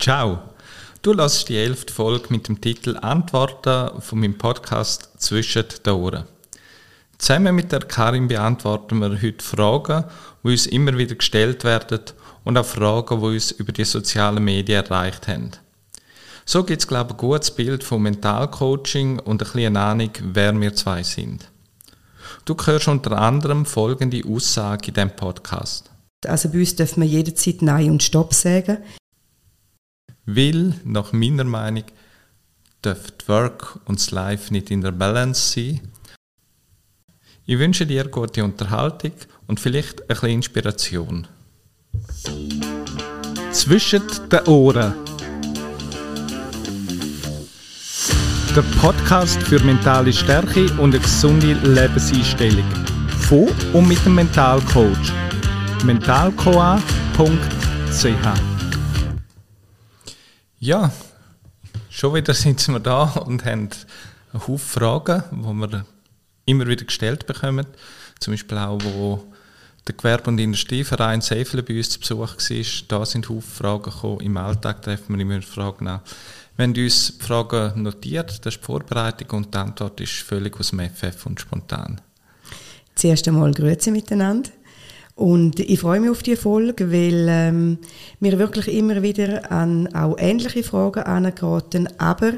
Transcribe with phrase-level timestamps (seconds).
[0.00, 0.40] Ciao.
[1.02, 6.24] Du lässt die elfte Folge mit dem Titel Antworten von meinem Podcast Zwischen den Ohren.
[7.18, 10.04] Zusammen mit der Karin beantworten wir heute Fragen,
[10.42, 12.00] die uns immer wieder gestellt werden
[12.42, 15.52] und auch Fragen, die uns über die sozialen Medien erreicht haben.
[16.44, 20.60] So gibt es, glaube ich, ein gutes Bild vom Mentalcoaching und ein bisschen Ahnung, wer
[20.60, 21.48] wir zwei sind.
[22.44, 25.90] Du hörst unter anderem folgende Aussage in diesem Podcast.
[26.26, 28.78] Also bei uns dürfen wir jederzeit Nein und Stopp sagen.
[30.26, 31.84] Weil, nach meiner Meinung,
[32.84, 35.80] dürfen Work und das Life nicht in der Balance sein.
[37.46, 39.12] Ich wünsche dir gute Unterhaltung
[39.46, 41.28] und vielleicht ein bisschen Inspiration.
[43.52, 44.94] Zwischen den Ohren.
[48.54, 52.64] Der Podcast für mentale Stärke und eine gesunde Lebenseinstellung.
[53.28, 55.12] Von und mit dem Mentalcoach.
[55.84, 58.55] mentalcoa.ch
[60.66, 60.90] ja,
[61.90, 63.70] schon wieder sind wir da und haben
[64.32, 65.86] einen Haufen Fragen, die wir
[66.44, 67.66] immer wieder gestellt bekommen.
[68.18, 69.24] Zum Beispiel auch, wo
[69.86, 72.88] der Gewerbe- und Industrieverein Seifel bei uns zu Besuch war.
[72.88, 74.20] Da sind Haufen Fragen gekommen.
[74.20, 76.00] Im Alltag treffen wir immer Fragen an.
[76.56, 80.58] Wir haben uns die Fragen notiert, das ist die Vorbereitung und die Antwort ist völlig
[80.58, 82.00] aus dem FF und spontan.
[82.94, 84.50] Zuerst einmal Grüße miteinander.
[85.16, 87.78] Und ich freue mich auf die Folge, weil ähm,
[88.20, 92.34] wir wirklich immer wieder an auch ähnliche Fragen angeraten, aber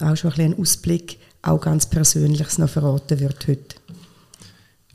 [0.00, 3.76] auch schon ein, bisschen Ausblick, auch ganz Persönliches noch verraten wird heute.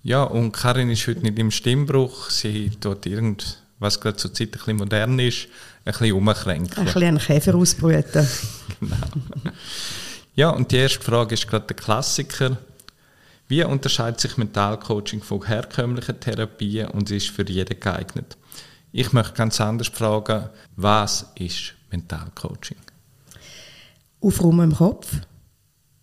[0.04, 2.30] Ja, und Karin ist heute nicht im Stimmbruch.
[2.30, 5.48] Sie tut irgend, was gerade zur Zeit ein bisschen modern ist,
[5.86, 6.78] ein bisschen umkränkeln.
[6.78, 8.28] Ein bisschen einen Käfer ausbrüten.
[8.82, 8.96] genau.
[10.36, 12.58] Ja, und die erste Frage ist gerade der Klassiker.
[13.48, 18.38] Wie unterscheidet sich Mentalcoaching von herkömmlichen Therapien und ist für jeden geeignet?
[18.92, 22.78] Ich möchte ganz anders fragen, was ist Mentalcoaching?
[24.20, 25.08] Aufräumen im Kopf?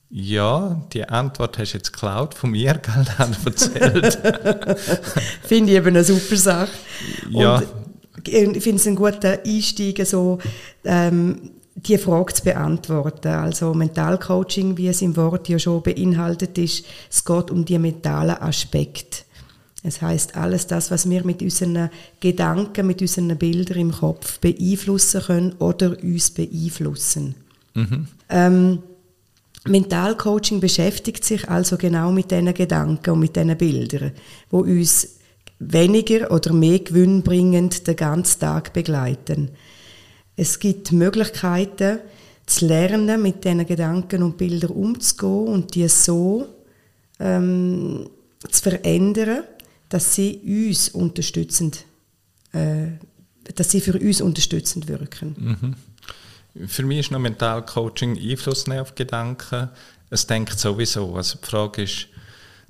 [0.09, 3.06] Ja, die Antwort hast du jetzt geklaut von mir, gell,
[3.45, 4.19] erzählt.
[5.42, 6.70] finde ich eben eine super Sache.
[7.30, 7.57] Ja.
[7.57, 10.39] Und ich finde es ein guter Einstieg, so,
[10.85, 13.29] ähm, die Frage zu beantworten.
[13.29, 18.40] Also Mentalcoaching, wie es im Wort ja schon beinhaltet ist, es geht um die mentalen
[18.40, 19.24] Aspekte.
[19.83, 25.20] Es heißt alles das, was wir mit unseren Gedanken, mit unseren Bildern im Kopf beeinflussen
[25.23, 27.34] können oder uns beeinflussen.
[27.74, 28.07] Mhm.
[28.30, 28.79] Ähm,
[29.67, 34.13] Mentalcoaching beschäftigt sich also genau mit diesen Gedanken und mit diesen Bildern,
[34.51, 35.17] wo uns
[35.58, 39.51] weniger oder mehr gewinnbringend den ganzen Tag begleiten.
[40.36, 42.00] Es gibt Möglichkeiten,
[42.46, 46.46] zu lernen, mit diesen Gedanken und Bildern umzugehen und die so
[47.18, 48.11] ähm,
[48.50, 49.45] zu verändern,
[49.89, 51.84] dass sie uns unterstützend,
[52.52, 52.89] äh,
[53.55, 55.36] dass sie für uns unterstützend wirken.
[56.56, 56.68] Mhm.
[56.68, 59.70] Für mich ist noch Mentalcoaching Einfluss auf Gedanken.
[60.11, 61.14] Es denkt sowieso.
[61.16, 62.08] Also die Frage ist,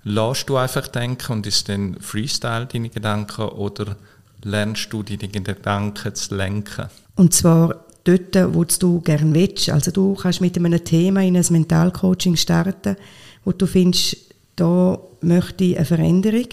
[0.04, 3.96] lässt du einfach denken und ist dann Freestyle deine Gedanken oder
[4.42, 6.88] lernst du deine Gedanken zu lenken?
[7.16, 9.70] Und zwar dort, wo du gerne willst.
[9.70, 12.96] Also du kannst mit einem Thema in ein Mentalcoaching starten,
[13.44, 14.16] wo du findest,
[14.56, 16.48] da möchte ich eine Veränderung.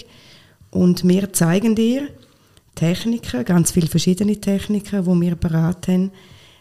[0.72, 2.08] Und wir zeigen dir
[2.76, 6.12] Techniken, ganz viele verschiedene Techniken, die wir beraten haben,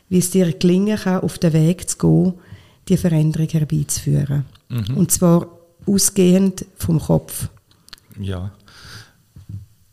[0.09, 2.35] wie es dir gelingen kann, auf den Weg zu gehen,
[2.89, 4.45] die Veränderung herbeizuführen.
[4.69, 4.97] Mhm.
[4.97, 5.47] Und zwar
[5.87, 7.49] ausgehend vom Kopf.
[8.19, 8.51] Ja.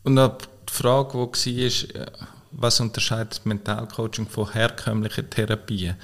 [0.03, 5.95] Und die Frage, die war, was unterscheidet Mentalcoaching von herkömmlichen Therapien?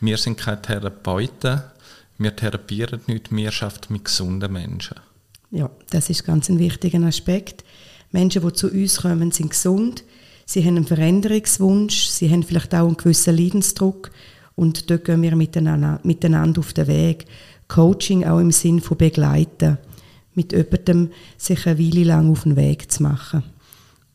[0.00, 1.62] Wir sind keine Therapeuten,
[2.18, 4.98] wir therapieren nicht, wir arbeiten mit gesunden Menschen.
[5.50, 7.64] Ja, das ist ganz ein wichtiger Aspekt.
[8.10, 10.04] Menschen, die zu uns kommen, sind gesund,
[10.44, 14.10] sie haben einen Veränderungswunsch, sie haben vielleicht auch einen gewissen Leidensdruck
[14.56, 17.26] und dort gehen wir miteinander, miteinander auf den Weg.
[17.68, 19.78] Coaching auch im Sinn von begleiten,
[20.34, 23.44] mit jemandem sich eine Weile lang auf den Weg zu machen.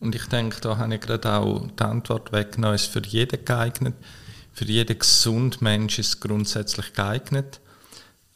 [0.06, 3.96] Und ich denke, da habe ich gerade auch die Antwort weggenommen, ist für jeden geeignet.
[4.54, 7.60] Für jeden gesunden Mensch ist es grundsätzlich geeignet.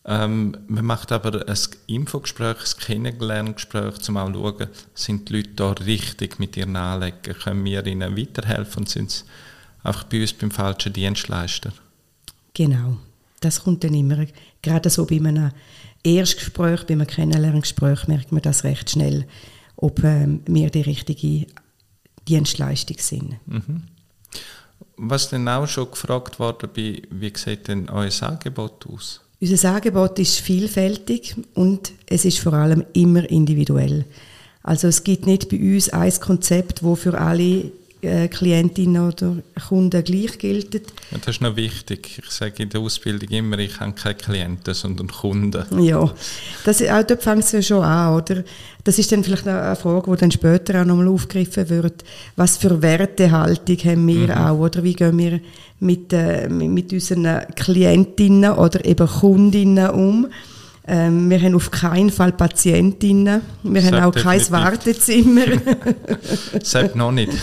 [0.03, 5.49] Ähm, man macht aber ein Infogespräch, ein Kennenlerngespräch, um auch zu schauen, sind die Leute
[5.51, 9.25] da richtig mit ihren Anliegen, können wir ihnen weiterhelfen und sind sie
[9.83, 11.71] einfach bei uns beim falschen Dienstleister.
[12.55, 12.97] Genau,
[13.41, 14.25] das kommt dann immer,
[14.63, 15.51] gerade so bei einem
[16.03, 19.27] Erstgespräch, bei einem Kennenlerngespräch merkt man das recht schnell
[19.81, 21.47] ob ähm, wir die richtige
[22.27, 23.35] Dienstleistung sind.
[23.45, 23.83] Mhm.
[24.97, 29.21] Was denn auch schon gefragt wurde, wie, wie sieht denn euer Angebot aus?
[29.39, 34.05] Unser Angebot ist vielfältig und es ist vor allem immer individuell.
[34.61, 37.71] Also es gibt nicht bei uns ein Konzept, wo für alle
[38.01, 39.37] Klientinnen oder
[39.67, 40.81] Kunden gleich gelten.
[41.11, 42.21] Ja, das ist noch wichtig.
[42.23, 45.65] Ich sage in der Ausbildung immer, ich habe keine Klienten, sondern Kunden.
[45.83, 46.09] Ja,
[46.63, 48.43] das, auch dort fängt es ja schon an, oder?
[48.85, 52.05] Das ist dann vielleicht eine Frage, die dann später auch nochmal aufgegriffen wird.
[52.37, 54.31] Was für Wertehaltung haben wir mhm.
[54.31, 55.41] auch, oder wie gehen wir
[55.81, 60.27] mit, äh, mit unseren Klientinnen oder eben Kundinnen um?
[60.91, 63.41] Ähm, wir haben auf keinen Fall Patientinnen.
[63.61, 65.45] Wir Sepp haben auch kein Wartezimmer.
[66.63, 67.31] Selbst noch nicht.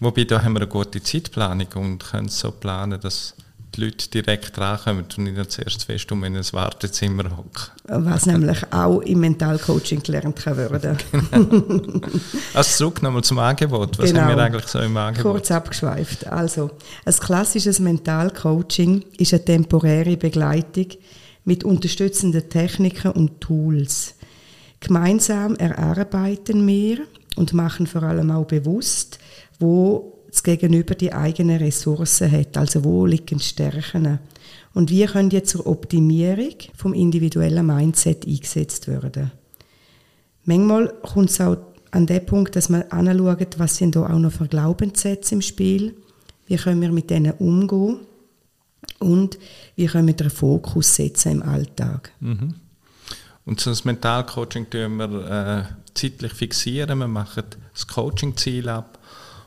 [0.00, 3.34] Wobei, da haben wir eine gute Zeitplanung und können so planen, dass
[3.74, 7.72] die Leute direkt rankommen und nicht zuerst fest um in ein Wartezimmer hocken.
[7.84, 10.98] Was nämlich auch im Mentalcoaching gelernt kann werden.
[11.10, 12.00] Genau.
[12.54, 13.98] Also zurück nochmal zum Angebot.
[13.98, 14.22] Was genau.
[14.22, 15.32] haben wir eigentlich so im Angebot?
[15.32, 16.26] Kurz abgeschweift.
[16.26, 16.70] Also,
[17.04, 20.86] ein klassisches Mentalcoaching ist eine temporäre Begleitung
[21.44, 24.14] mit unterstützenden Techniken und Tools.
[24.80, 26.98] Gemeinsam erarbeiten wir
[27.36, 29.18] und machen vor allem auch bewusst,
[29.58, 34.18] wo das Gegenüber die eigenen Ressourcen hat, also wo liegen die Stärken.
[34.72, 39.30] Und wie können die zur Optimierung vom individuellen Mindset eingesetzt werden.
[40.44, 41.58] Manchmal kommt es auch
[41.90, 45.94] an den Punkt, dass man anschaut, was sind da auch noch für Glaubenssätze im Spiel,
[46.46, 48.00] wie können wir mit denen umgehen
[48.98, 49.38] und
[49.76, 52.10] wie können wir den Fokus setzen im Alltag.
[52.20, 52.54] Mhm.
[53.44, 57.44] Und so das Mentalcoaching tun wir äh, zeitlich fixieren, wir machen
[57.74, 58.98] das Coaching-Ziel ab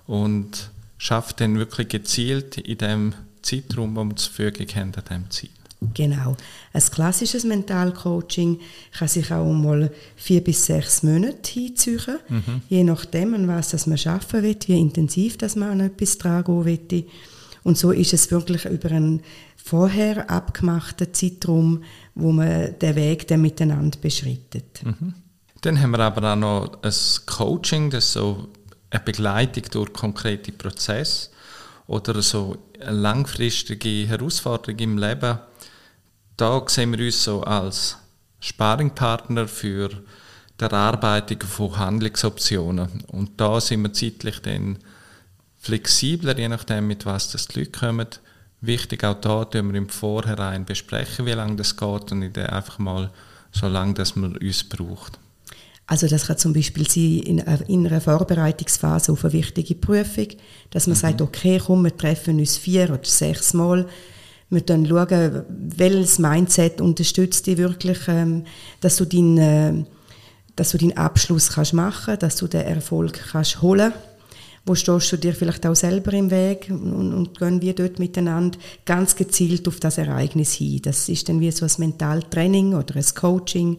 [0.06, 5.32] und schafft dann wirklich gezielt in dem Zeitraum, wo wir zur Verfügung haben, an diesem
[5.32, 5.50] Ziel.
[5.94, 6.36] Genau.
[6.74, 8.60] Ein klassisches Mentalcoaching
[8.98, 12.62] kann sich auch mal vier bis sechs Monate hinziehen, mhm.
[12.70, 16.66] je nachdem, an was das man arbeiten will, wie intensiv das man an etwas tragen
[16.66, 17.06] will.
[17.64, 19.22] Und so ist es wirklich über einen
[19.56, 21.84] vorher abgemachten Zeitraum,
[22.14, 24.84] wo man den Weg dann miteinander beschreitet.
[24.84, 25.14] Mhm.
[25.62, 26.94] Dann haben wir aber auch noch ein
[27.26, 28.50] Coaching, das so
[28.96, 31.30] eine Begleitung durch konkrete Prozesse
[31.88, 35.40] oder so langfristige Herausforderung im Leben,
[36.38, 37.98] da sehen wir uns so als
[38.40, 39.90] Sparingpartner für
[40.60, 43.04] die Erarbeitung von Handlungsoptionen.
[43.08, 44.78] Und da sind wir zeitlich dann
[45.58, 48.08] flexibler, je nachdem, mit was das die Leute kommen.
[48.62, 52.80] Wichtig auch da, dass wir im Vorhinein besprechen, wie lange das geht und nicht einfach
[52.80, 53.12] mal
[53.52, 55.20] so lange, dass man uns braucht.
[55.88, 60.28] Also das kann zum Beispiel sein in, in einer Vorbereitungsphase auf eine wichtige Prüfung,
[60.72, 61.02] dass man mhm.
[61.02, 63.88] sagt, okay, komm, wir treffen uns vier oder sechs Mal.
[64.50, 68.46] Wir dann schauen, welches Mindset unterstützt dich wirklich, ähm,
[68.82, 69.86] dass du deinen äh,
[70.56, 73.92] dass du deinen Abschluss kannst machen, dass du den Erfolg kannst holen.
[74.66, 78.58] Wo stehst du dir vielleicht auch selber im Weg und, und gehen wir dort miteinander
[78.86, 80.82] ganz gezielt auf das Ereignis hin.
[80.82, 83.78] Das ist dann wie so ein Mentaltraining oder ein Coaching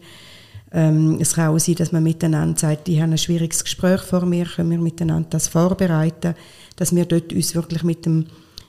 [0.71, 4.25] ähm, es kann auch sein, dass man miteinander sagt, ich habe ein schwieriges Gespräch vor
[4.25, 6.35] mir, können wir miteinander das vorbereiten,
[6.75, 8.25] dass wir dort uns wirklich mit dem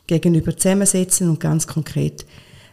[0.06, 2.24] Gegenüber zusammensetzen und ganz konkret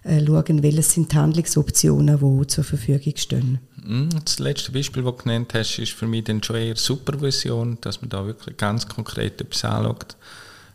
[0.03, 3.59] äh, schauen, welche sind die Handlungsoptionen, die zur Verfügung stehen.
[3.83, 7.79] Mm, das letzte Beispiel, das du genannt hast, ist für mich dann schon eher Supervision,
[7.81, 10.15] dass man da wirklich ganz konkret etwas anschaut.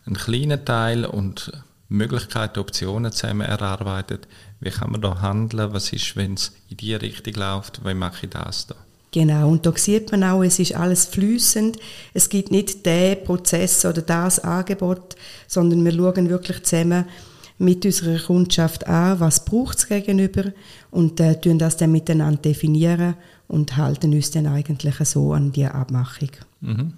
[0.06, 1.52] Einen kleinen Teil und
[1.88, 4.26] Möglichkeiten, Optionen zusammen erarbeitet.
[4.60, 5.72] Wie kann man da handeln?
[5.72, 7.84] Was ist, wenn es in die Richtung läuft?
[7.84, 8.74] Wie mache ich das da?
[9.12, 11.78] Genau, und da sieht man auch, es ist alles flüssend.
[12.14, 15.16] Es gibt nicht den Prozess oder das Angebot,
[15.48, 17.06] sondern wir schauen wirklich zusammen
[17.58, 20.52] mit unserer Kundschaft an, was braucht es gegenüber
[20.90, 23.16] und äh, tun das dann miteinander definieren
[23.48, 26.30] und halten uns dann eigentlich so an die Abmachung.
[26.60, 26.94] Mhm.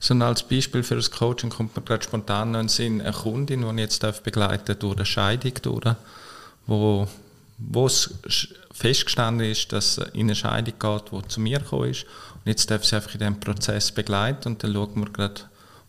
[0.00, 3.12] So als Beispiel für das Coaching kommt mir gerade spontan noch in den Sinn, eine
[3.12, 5.94] Kundin, die ich jetzt begleiten durch eine Scheidung, durch,
[6.66, 7.06] wo,
[7.58, 8.14] wo es
[8.72, 12.04] festgestanden ist, dass es in eine Scheidung geht, die zu mir gekommen ist.
[12.04, 15.42] Und jetzt darf sie einfach in diesem Prozess begleiten und dann schauen wir gerade,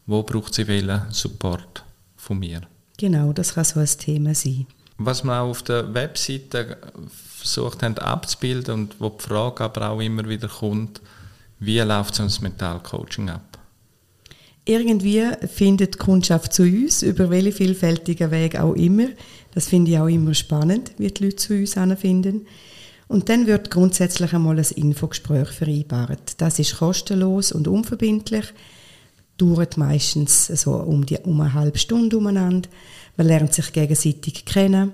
[0.05, 1.83] wo braucht sie welchen Support
[2.17, 2.61] von mir.
[2.97, 4.67] Genau, das kann so ein Thema sein.
[4.97, 6.77] Was wir auch auf der Webseite
[7.37, 11.01] versucht haben abzubilden und wo die Frage aber auch immer wieder kommt,
[11.59, 13.57] wie läuft so ein Mentalcoaching ab?
[14.65, 19.07] Irgendwie findet die Kundschaft zu uns, über welche vielfältigen Wege auch immer.
[19.53, 22.47] Das finde ich auch immer spannend, wie die Leute zu uns finden.
[23.07, 26.41] Und dann wird grundsätzlich einmal ein Infogespräch vereinbart.
[26.41, 28.45] Das ist kostenlos und unverbindlich,
[29.37, 32.69] dauert meistens so um, die, um eine halbe Stunde umeinander.
[33.17, 34.93] Man lernt sich gegenseitig kennen.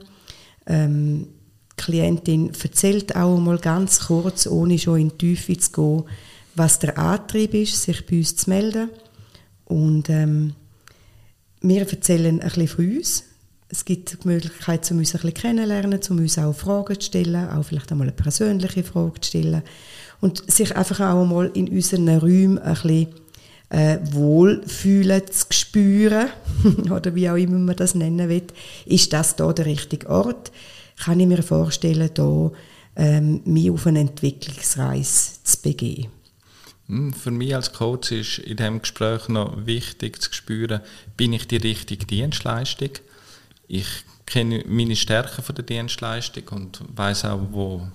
[0.66, 1.28] Ähm,
[1.72, 6.04] die Klientin erzählt auch mal ganz kurz, ohne schon in die Tiefe zu gehen,
[6.56, 8.90] was der Antrieb ist, sich bei uns zu melden.
[9.66, 10.56] Und ähm,
[11.62, 13.24] wir erzählen ein bisschen von uns.
[13.72, 17.64] Es gibt die Möglichkeit, um uns ein kennenzulernen, um uns auch Fragen zu stellen, auch
[17.64, 19.62] vielleicht einmal eine persönliche Frage zu stellen
[20.22, 23.08] und sich einfach auch mal in unseren Räumen ein bisschen
[23.70, 26.30] äh, Wohlfühlen zu spüren,
[26.90, 28.48] oder wie auch immer man das nennen will,
[28.86, 30.52] ist das da der richtige Ort?
[30.98, 32.52] Kann ich mir vorstellen, da
[32.96, 36.12] ähm, mich auf eine Entwicklungsreise zu begeben?
[36.88, 40.82] Hm, für mich als Coach ist in diesem Gespräch noch wichtig zu spüren,
[41.16, 42.90] bin ich die richtige Dienstleistung?
[43.70, 43.86] Ich
[44.26, 47.88] kenne meine Stärken von der Dienstleistung und weiß auch, wo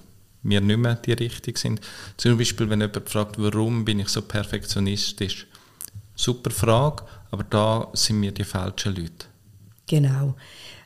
[0.44, 1.80] wir nicht mehr die richtig sind.
[2.16, 5.48] Zum Beispiel, wenn jemand fragt, warum bin ich so perfektionistisch?
[6.14, 7.02] Super Frage,
[7.32, 9.26] aber da sind wir die falschen Leute.
[9.88, 10.36] Genau.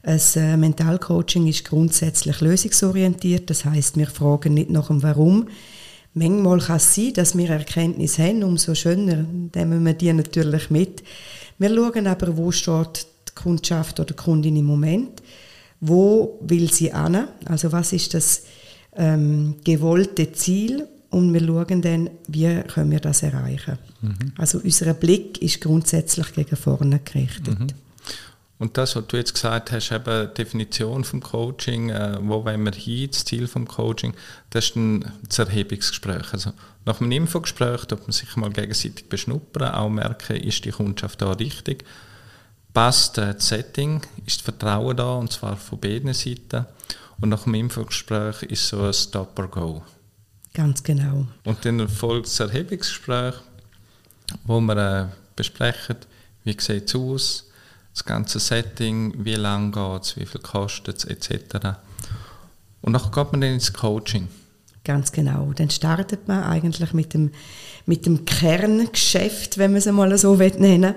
[0.03, 3.51] Ein äh, Mentalcoaching ist grundsätzlich lösungsorientiert.
[3.51, 5.49] Das heißt, wir fragen nicht nach dem Warum.
[6.15, 11.03] Manchmal kann es sein, dass wir Erkenntnis haben, umso schöner nehmen wir die natürlich mit.
[11.59, 13.07] Wir schauen aber, wo steht
[13.43, 15.23] Kundschaft oder Kundin im Moment,
[15.81, 18.43] wo will sie an, also was ist das
[18.97, 23.79] ähm, gewollte Ziel und wir schauen dann, wie können wir das erreichen.
[24.03, 24.33] Mhm.
[24.37, 27.59] Also unser Blick ist grundsätzlich gegen vorne gerichtet.
[27.59, 27.69] Mhm.
[28.59, 32.73] Und das, was du jetzt gesagt hast, eben Definition vom Coaching, äh, wo wollen wir
[32.73, 34.15] hin, das Ziel vom Coaching,
[34.51, 36.33] das ist ein das Erhebungsgespräch.
[36.33, 36.51] Also
[36.85, 41.31] nach einem Infogespräch tut man sich mal gegenseitig beschnuppern, auch merken, ist die Kundschaft da
[41.33, 41.85] richtig,
[42.73, 46.67] passt äh, das Setting, ist das Vertrauen da, und zwar von beiden Seiten.
[47.21, 49.83] Und nach dem Infogespräch ist so ein Stop or Go.
[50.55, 51.27] Ganz genau.
[51.45, 53.35] Und dann folgt das Erhebungsgespräch,
[54.45, 55.07] wo wir äh,
[55.37, 55.97] besprechen,
[56.45, 57.45] wie sieht es aus,
[57.93, 61.77] das ganze Setting, wie lange geht es, wie viel kostet es, etc.
[62.81, 64.29] Und dann geht man dann ins Coaching.
[64.85, 65.53] Ganz genau.
[65.55, 67.33] Dann startet man eigentlich mit dem,
[67.87, 70.95] mit dem Kerngeschäft, wenn man es mal so nennen will.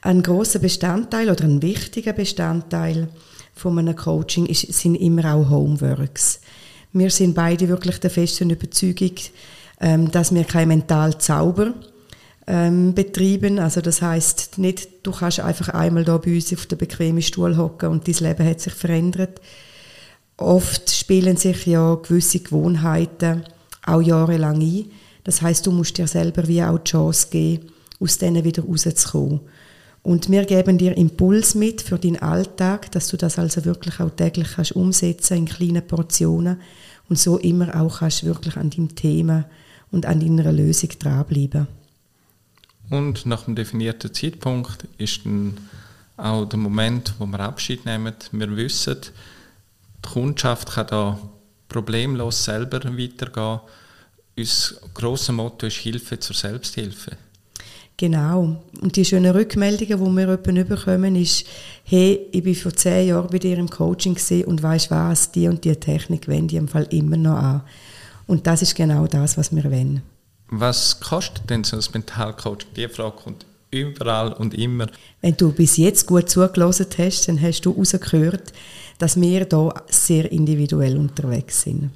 [0.00, 3.08] Ein großer Bestandteil oder ein wichtiger Bestandteil
[3.54, 6.40] von einem Coaching ist, sind immer auch Homeworks.
[6.92, 9.12] Wir sind beide wirklich der festen Überzeugung,
[9.80, 11.74] ähm, dass wir kein mental Zauber
[12.46, 13.58] ähm, betreiben.
[13.58, 17.56] Also das heißt nicht, du kannst einfach einmal da bei uns auf den bequemen Stuhl
[17.56, 19.40] hocken und dein Leben hat sich verändert.
[20.36, 23.42] Oft spielen sich ja gewisse Gewohnheiten
[23.84, 24.86] auch jahrelang ein.
[25.24, 27.66] Das heißt, du musst dir selber wie auch die Chance geben,
[28.00, 29.40] aus denen wieder rauszukommen.
[30.02, 34.10] Und wir geben dir Impuls mit für deinen Alltag, dass du das also wirklich auch
[34.10, 36.60] täglich kannst umsetzen in kleinen Portionen
[37.08, 39.44] und so immer auch kannst wirklich an deinem Thema
[39.90, 41.66] und an deiner Lösung dranbleiben.
[42.90, 45.58] Und nach dem definierten Zeitpunkt ist dann
[46.16, 48.14] auch der Moment, wo wir Abschied nehmen.
[48.32, 48.96] Wir wissen,
[50.04, 51.18] die Kundschaft kann da
[51.68, 53.60] problemlos selber weitergehen.
[54.36, 57.16] Unser grosses Motto ist Hilfe zur Selbsthilfe.
[57.98, 58.56] Genau.
[58.80, 61.44] Und die schönen Rückmeldungen, die wir jemanden bekommen, ist,
[61.82, 65.64] hey, ich bin vor zehn Jahren bei dir im Coaching und weißt was, die und
[65.64, 67.62] die Technik wende ich im Fall immer noch an.
[68.28, 70.02] Und das ist genau das, was wir wollen.
[70.48, 72.68] Was kostet denn so ein Mentalcoaching?
[72.76, 74.86] Die Frage kommt überall und immer.
[75.20, 78.52] Wenn du bis jetzt gut zugelassen hast, dann hast du herausgehört,
[78.98, 81.90] dass wir hier sehr individuell unterwegs sind.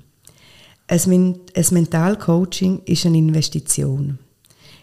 [0.88, 1.36] Ein
[1.70, 4.18] Mentalcoaching ist eine Investition.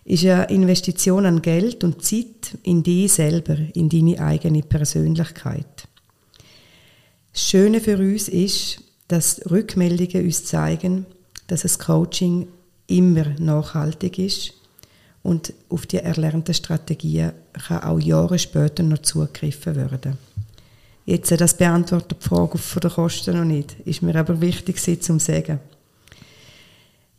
[0.10, 5.88] Ist eine Investition an Geld und Zeit in dich selber, in deine eigene Persönlichkeit.
[7.32, 11.06] Das Schöne für uns ist, dass Rückmeldungen uns zeigen,
[11.46, 12.48] dass das Coaching
[12.88, 14.56] immer nachhaltig ist
[15.22, 20.18] und auf die erlernten Strategien kann auch Jahre später noch zugegriffen werden.
[21.06, 25.00] Jetzt, das beantwortet die Frage von der Kosten noch nicht, ist mir aber wichtig, sie
[25.00, 25.60] zu sagen.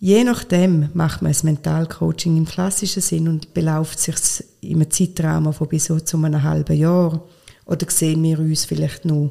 [0.02, 4.16] Je nachdem macht man ein Mentalcoaching im klassischen Sinn und belauft sich
[4.62, 7.23] im Zeitraum von bis zu einem halben Jahr
[7.66, 9.30] oder sehen wir uns vielleicht nur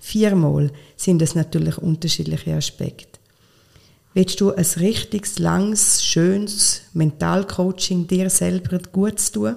[0.00, 3.18] viermal, sind es natürlich unterschiedliche Aspekte.
[4.14, 9.56] Willst du ein richtiges, langes, schönes Mentalcoaching dir selber gut tun,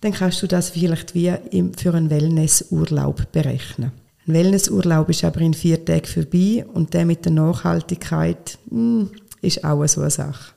[0.00, 1.32] dann kannst du das vielleicht wie
[1.76, 3.92] für einen Wellnessurlaub berechnen.
[4.26, 9.10] Ein Wellnessurlaub ist aber in vier Tagen vorbei und der mit der Nachhaltigkeit mh, hm,
[9.40, 10.52] ist auch so eine Sache.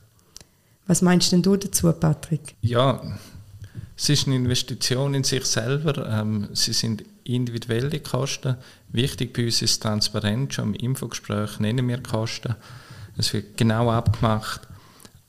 [0.86, 2.56] Was meinst denn du dazu, Patrick?
[2.60, 3.00] Ja,
[3.96, 6.08] es ist eine Investition in sich selber.
[6.08, 8.56] Ähm, sie sind individuelle Kosten.
[8.88, 10.54] Wichtig bei uns ist Transparenz.
[10.54, 12.56] Schon im Infogespräch nennen wir Kosten.
[13.16, 14.62] Es wird genau abgemacht,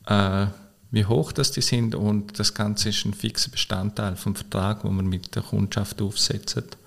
[0.08, 0.48] äh,
[0.92, 4.90] wie hoch das die sind und das Ganze ist ein fixer Bestandteil vom Vertrag, wo
[4.90, 6.78] man mit der Kundschaft aufsetzt.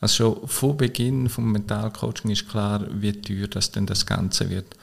[0.00, 4.74] Also schon vor Beginn vom Mentalcoaching ist klar, wie teuer das denn das Ganze wird.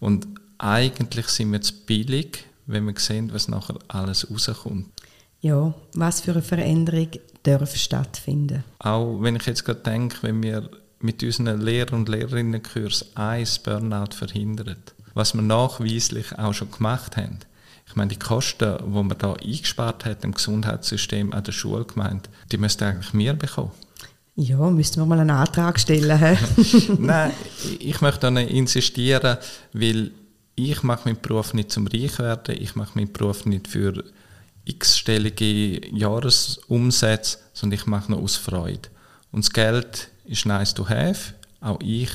[0.00, 0.26] Und
[0.58, 4.88] eigentlich sind wir jetzt billig, wenn wir sehen, was nachher alles rauskommt.
[5.40, 7.08] Ja, was für eine Veränderung
[7.42, 8.64] darf stattfinden?
[8.78, 10.68] Auch wenn ich jetzt gerade denke, wenn wir
[11.00, 17.38] mit unseren Lehrer- und Lehrerinnenkurs ein Burnout verhindert, was wir nachweislich auch schon gemacht haben.
[17.86, 22.58] Ich meine, die Kosten, die man da eingespart hat im Gesundheitssystem an der Schulgemeinde, die
[22.58, 23.70] müssten eigentlich mehr bekommen.
[24.36, 26.38] Ja, müssten wir mal einen Antrag stellen.
[26.98, 27.32] Nein,
[27.78, 29.38] ich möchte da nicht insistieren,
[29.72, 30.10] weil
[30.54, 34.04] ich mache meinen Beruf nicht zum Reich werden, ich mache meinen Beruf nicht für
[34.66, 38.88] x-stellige Jahresumsätze, sondern ich mache ihn aus Freude.
[39.32, 42.10] Und das Geld ist nice to have, auch ich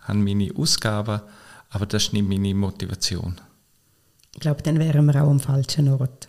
[0.00, 1.22] habe meine Ausgaben,
[1.70, 3.40] aber das ist nicht meine Motivation.
[4.34, 6.28] Ich glaube, dann wären wir auch am falschen Ort.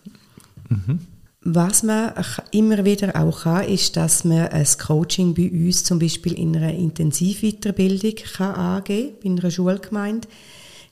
[0.68, 1.00] Mhm.
[1.46, 2.14] Was man
[2.52, 6.72] immer wieder auch kann, ist, dass man ein Coaching bei uns zum Beispiel in einer
[6.72, 10.26] Intensivweiterbildung kann angeben kann, in einer Schulgemeinde.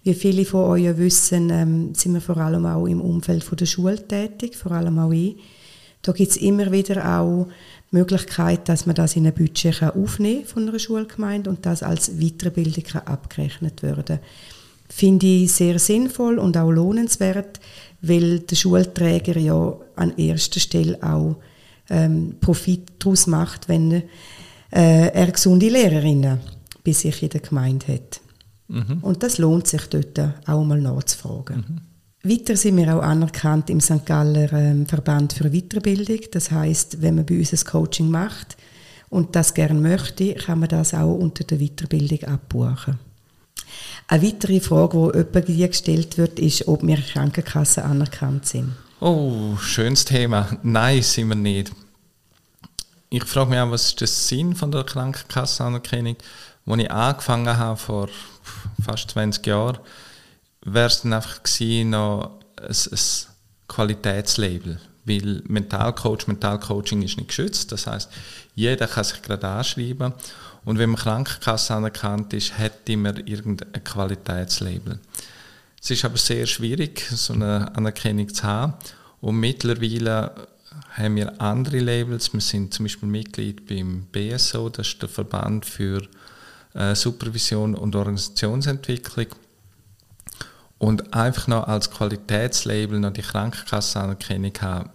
[0.04, 3.64] Wie viele von euch wissen, ähm, sind wir vor allem auch im Umfeld von der
[3.64, 5.37] Schule tätig, vor allem auch ich.
[6.02, 7.49] Da gibt es immer wieder auch
[7.90, 11.82] die Möglichkeit, dass man das in ein Budget kann aufnehmen von einer Schulgemeinde und das
[11.82, 14.18] als Weiterbildung kann abgerechnet werden
[14.94, 17.61] Finde ich sehr sinnvoll und auch lohnenswert,
[18.02, 21.37] weil der Schulträger ja an erster Stelle auch
[21.88, 24.02] ähm, Profit daraus macht, wenn äh,
[24.71, 26.40] er gesunde Lehrerinnen
[26.85, 28.21] bei sich in der Gemeinde hat.
[28.68, 28.99] Mhm.
[29.02, 31.56] Und das lohnt sich dort auch mal nachzufragen.
[31.56, 31.80] Mhm.
[32.25, 34.06] Weiter sind wir auch anerkannt im St.
[34.06, 36.21] Galler ähm, Verband für Weiterbildung.
[36.30, 38.56] Das heißt, wenn man bei uns ein Coaching macht
[39.09, 42.99] und das gerne möchte, kann man das auch unter der Weiterbildung abbuchen.
[44.09, 45.12] Eine weitere Frage,
[45.47, 48.73] die jemand gestellt wird, ist, ob wir Krankenkassen anerkannt sind.
[49.00, 50.49] Oh, schönes Thema.
[50.62, 51.73] Nein, sind wir nicht.
[53.11, 56.17] Ich frage mich auch, was ist der Sinn von der Krankenkassenanerkennung?
[56.67, 58.09] Als ich angefangen habe, vor
[58.83, 59.79] fast 20 Jahren,
[60.64, 62.99] wäre es dann einfach gewesen, noch ein, ein
[63.69, 64.81] Qualitätslabel.
[65.05, 67.73] Weil Mentalcoach, Mentalcoaching ist nicht geschützt.
[67.73, 68.09] Das heißt,
[68.55, 70.12] jeder kann sich gerade anschreiben.
[70.64, 75.00] Und wenn man Krankenkasse anerkannt ist, hätte man irgendein Qualitätslabel.
[75.83, 78.75] Es ist aber sehr schwierig, so eine Anerkennung zu haben.
[79.21, 80.33] Und mittlerweile
[80.92, 82.33] haben wir andere Labels.
[82.33, 86.02] Wir sind zum Beispiel Mitglied beim BSO, das ist der Verband für
[86.75, 89.27] äh, Supervision und Organisationsentwicklung.
[90.79, 94.90] Und einfach noch als Qualitätslabel noch die Krankenkassenanerkennung haben,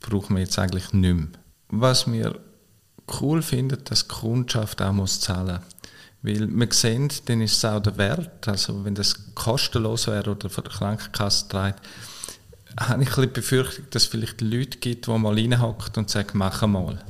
[0.00, 1.28] brauchen wir jetzt eigentlich nicht mehr.
[1.68, 2.40] Was wir
[3.20, 5.80] cool finden, dass die Kundschaft auch muss zahlen muss.
[6.22, 8.46] Weil wir sehen, dann ist es auch der Wert.
[8.46, 11.80] Also wenn das kostenlos wäre oder von der Krankenkasse trägt,
[12.78, 16.30] habe ich ein bisschen befürchtet, dass es vielleicht Leute gibt, die mal reinhocken und sagen,
[16.34, 17.02] mach mal.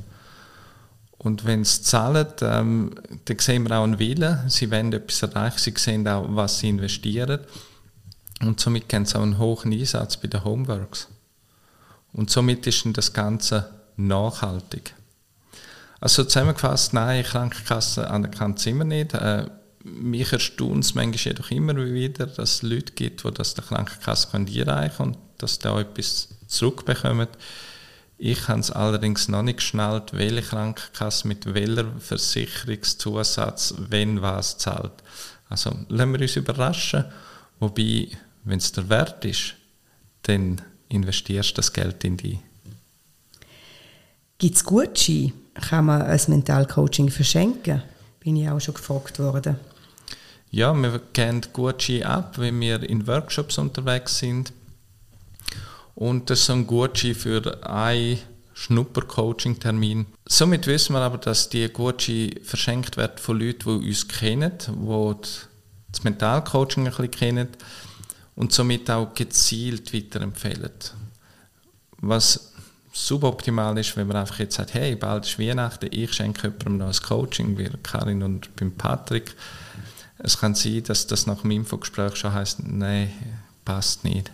[1.17, 4.49] Und wenn sie zahlen, ähm, dann sehen wir auch einen Willen.
[4.49, 7.41] Sie wollen etwas erreichen, sie sehen auch, was sie investieren.
[8.41, 11.09] Und somit haben sie auch einen hohen Einsatz bei den Homeworks.
[12.13, 14.95] Und somit ist das Ganze nachhaltig.
[16.01, 19.13] Also zusammengefasst, nein, Krankenkasse anerkannt sind wir nicht.
[19.13, 19.45] Äh,
[19.83, 24.33] mich erstaunt es manchmal jedoch immer wieder, dass es Leute gibt, die das der Krankenkasse
[24.33, 27.27] einreichen können und dass da etwas zurückbekommen.
[28.17, 35.03] Ich habe es allerdings noch nicht geschnallt, welche Krankenkasse mit welcher Versicherungszusatz wenn was zahlt.
[35.49, 37.05] Also lassen wir uns überraschen.
[37.59, 38.07] Wobei,
[38.43, 39.53] wenn es der Wert ist,
[40.23, 42.39] dann investierst du das Geld in dich.
[44.41, 45.33] Gibt es Gutscheine?
[45.53, 47.83] Kann man ein Mentalcoaching verschenken?
[48.19, 49.57] Bin ich auch schon gefragt worden.
[50.49, 54.51] Ja, wir geben Gutscheine ab, wenn wir in Workshops unterwegs sind.
[55.93, 58.17] Und das ist ein Gutschein für einen
[58.55, 60.07] Schnupper-Coaching-Termin.
[60.27, 65.17] Somit wissen wir aber, dass die Gutscheine verschenkt werden von Leuten, die uns kennen, die
[65.91, 67.47] das Mentalcoaching ein bisschen kennen
[68.35, 70.71] und somit auch gezielt weiterempfehlen.
[71.99, 72.50] Was
[72.91, 76.87] suboptimal ist, wenn man einfach jetzt sagt, hey, bald ist Weihnachten, ich schenke jemandem noch
[76.87, 79.35] ein Coaching, wie Karin und beim Patrick.
[80.17, 83.11] Es kann sein, dass das nach dem Infogespräch schon heißt, nein,
[83.65, 84.31] passt nicht.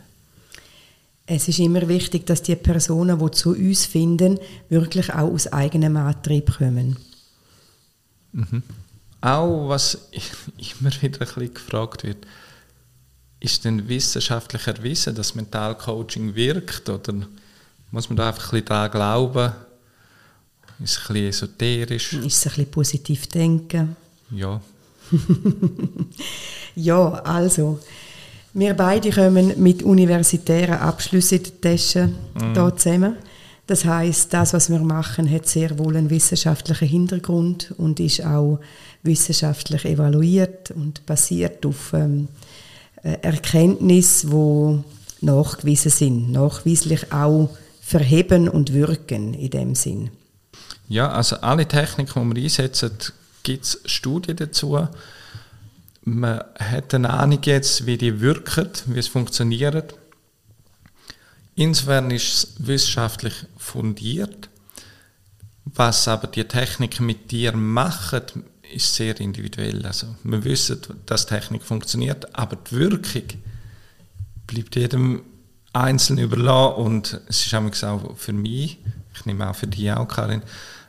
[1.26, 4.40] Es ist immer wichtig, dass die Personen, die zu uns finden,
[4.70, 6.98] wirklich auch aus eigenem Antrieb kommen.
[8.32, 8.64] Mhm.
[9.22, 10.10] Auch was
[10.80, 12.26] immer wieder ein bisschen gefragt wird,
[13.40, 17.14] ist denn wissenschaftlich erwiesen, dass Mentalcoaching wirkt oder
[17.92, 19.52] muss man da einfach ein bisschen daran glauben?
[20.84, 22.14] Ist ein bisschen esoterisch?
[22.14, 23.96] Ist ein bisschen positiv denken?
[24.32, 24.62] Ja.
[26.76, 27.80] ja, also,
[28.54, 32.54] wir beide kommen mit universitären Abschlüssen in die Tasche mm.
[32.54, 33.16] hier zusammen.
[33.66, 38.60] Das heißt, das, was wir machen, hat sehr wohl einen wissenschaftlichen Hintergrund und ist auch
[39.04, 42.30] wissenschaftlich evaluiert und basiert auf ähm,
[43.04, 47.50] äh, Erkenntnissen, die nachgewiesen sind, nachweislich auch
[47.88, 50.10] verheben und wirken in dem Sinn?
[50.90, 52.92] Ja, also alle Techniken, die wir einsetzen,
[53.44, 54.88] gibt es Studien dazu.
[56.04, 59.96] Man hat eine Ahnung jetzt, wie die wirken, wie es funktioniert.
[61.56, 64.50] Insofern ist es wissenschaftlich fundiert.
[65.64, 68.34] Was aber die Technik mit dir macht,
[68.74, 69.86] ist sehr individuell.
[69.86, 73.24] Also wir wissen, dass Technik funktioniert, aber die Wirkung
[74.46, 75.24] bleibt jedem
[75.74, 78.80] Einzelnen überlassen und es ist auch für mich,
[79.14, 80.42] ich nehme auch für dich auch, Karin,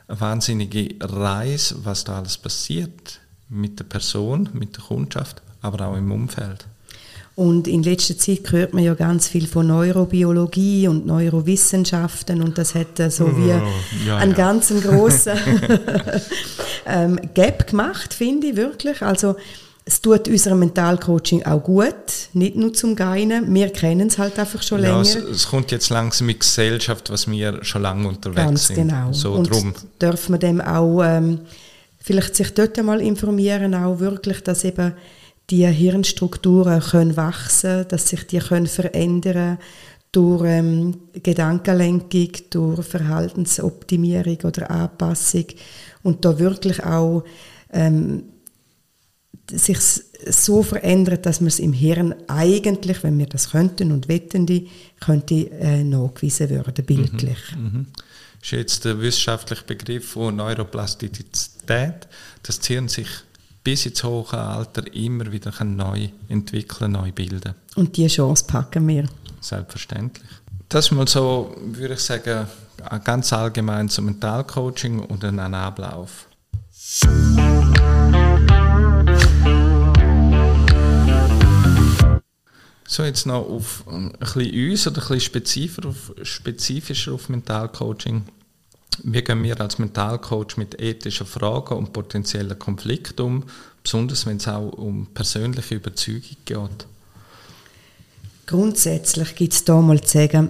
[0.07, 5.95] eine wahnsinnige Reise, was da alles passiert mit der Person, mit der Kundschaft, aber auch
[5.95, 6.65] im Umfeld.
[7.35, 12.75] Und in letzter Zeit hört man ja ganz viel von Neurobiologie und Neurowissenschaften und das
[12.75, 14.37] hat so oh, wie ja, einen ja.
[14.37, 15.37] ganz grossen
[16.85, 19.01] ähm, Gap gemacht, finde ich wirklich.
[19.01, 19.37] Also
[19.89, 21.95] es tut unserem Mentalcoaching auch gut,
[22.33, 23.51] nicht nur zum Geinen.
[23.51, 24.97] Wir kennen es halt einfach schon länger.
[24.97, 28.75] Ja, es, es, kommt jetzt langsam mit Gesellschaft, was wir schon lange unterwegs Ganz sind.
[28.75, 29.11] genau.
[29.13, 29.73] So und drum.
[29.99, 31.39] dürfen wir dem auch ähm,
[31.97, 34.93] vielleicht sich dort einmal informieren, auch wirklich, dass eben
[35.49, 39.57] die Hirnstrukturen können wachsen, dass sich die können verändern
[40.11, 45.45] durch ähm, Gedankenlenkung, durch Verhaltensoptimierung oder Anpassung
[46.03, 47.23] und da wirklich auch
[47.73, 48.25] ähm,
[49.51, 49.79] sich
[50.27, 54.69] so verändert, dass man es im Hirn eigentlich, wenn wir das könnten und wetten die,
[54.99, 57.37] könnte äh, nachgewiesen werden, bildlich.
[57.55, 57.85] Mhm, mhm.
[58.39, 62.07] Das ist jetzt der wissenschaftliche Begriff von Neuroplastizität,
[62.43, 63.07] dass das Hirn sich
[63.63, 67.53] bis ins hohe Alter immer wieder neu entwickeln, neu bilden.
[67.75, 69.05] Und diese Chance packen wir.
[69.41, 70.27] Selbstverständlich.
[70.69, 72.47] Das ist mal so, würde ich sagen,
[73.03, 76.27] ganz allgemein zum Mentalcoaching und einen Ablauf.
[82.91, 88.23] So, jetzt noch auf ein bisschen uns oder ein bisschen spezifischer auf, spezifischer auf Mentalcoaching
[89.03, 93.43] wie gehen wir als Mentalcoach mit ethischen Fragen und potenziellen Konflikten um,
[93.83, 96.87] besonders wenn es auch um persönliche Überzeugung geht?
[98.45, 100.49] Grundsätzlich gibt es da mal zu sagen,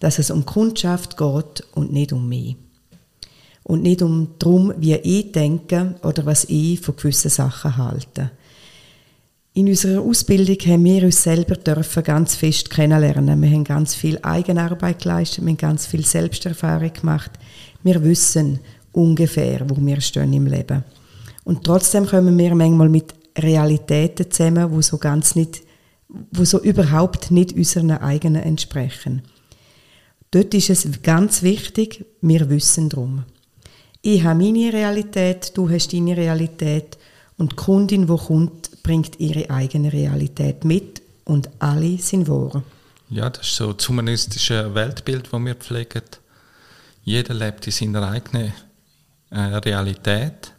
[0.00, 2.56] dass es um Kundschaft geht und nicht um mich.
[3.64, 8.30] Und nicht um darum, wie ich denke oder was ich von gewissen Sachen halte.
[9.58, 13.42] In unserer Ausbildung haben wir uns selber dürfen ganz fest kennenlernen.
[13.42, 17.32] Wir haben ganz viel Eigenarbeit geleistet, wir haben ganz viel Selbsterfahrung gemacht.
[17.82, 18.60] Wir wissen
[18.92, 20.84] ungefähr, wo wir stehen im Leben.
[21.42, 25.62] Und trotzdem kommen wir manchmal mit Realitäten zusammen, wo so ganz nicht,
[26.06, 29.22] wo so überhaupt nicht unseren eigenen entsprechen.
[30.30, 33.24] Dort ist es ganz wichtig, wir wissen drum.
[34.02, 36.96] Ich habe meine Realität, du hast deine Realität
[37.38, 42.62] und die Kundin, die kommt, bringt ihre eigene Realität mit und alle sind wahr.
[43.10, 46.02] Ja, das ist so das humanistische Weltbild, das wir pflegen.
[47.04, 48.52] Jeder lebt in seiner eigenen
[49.30, 50.52] äh, Realität.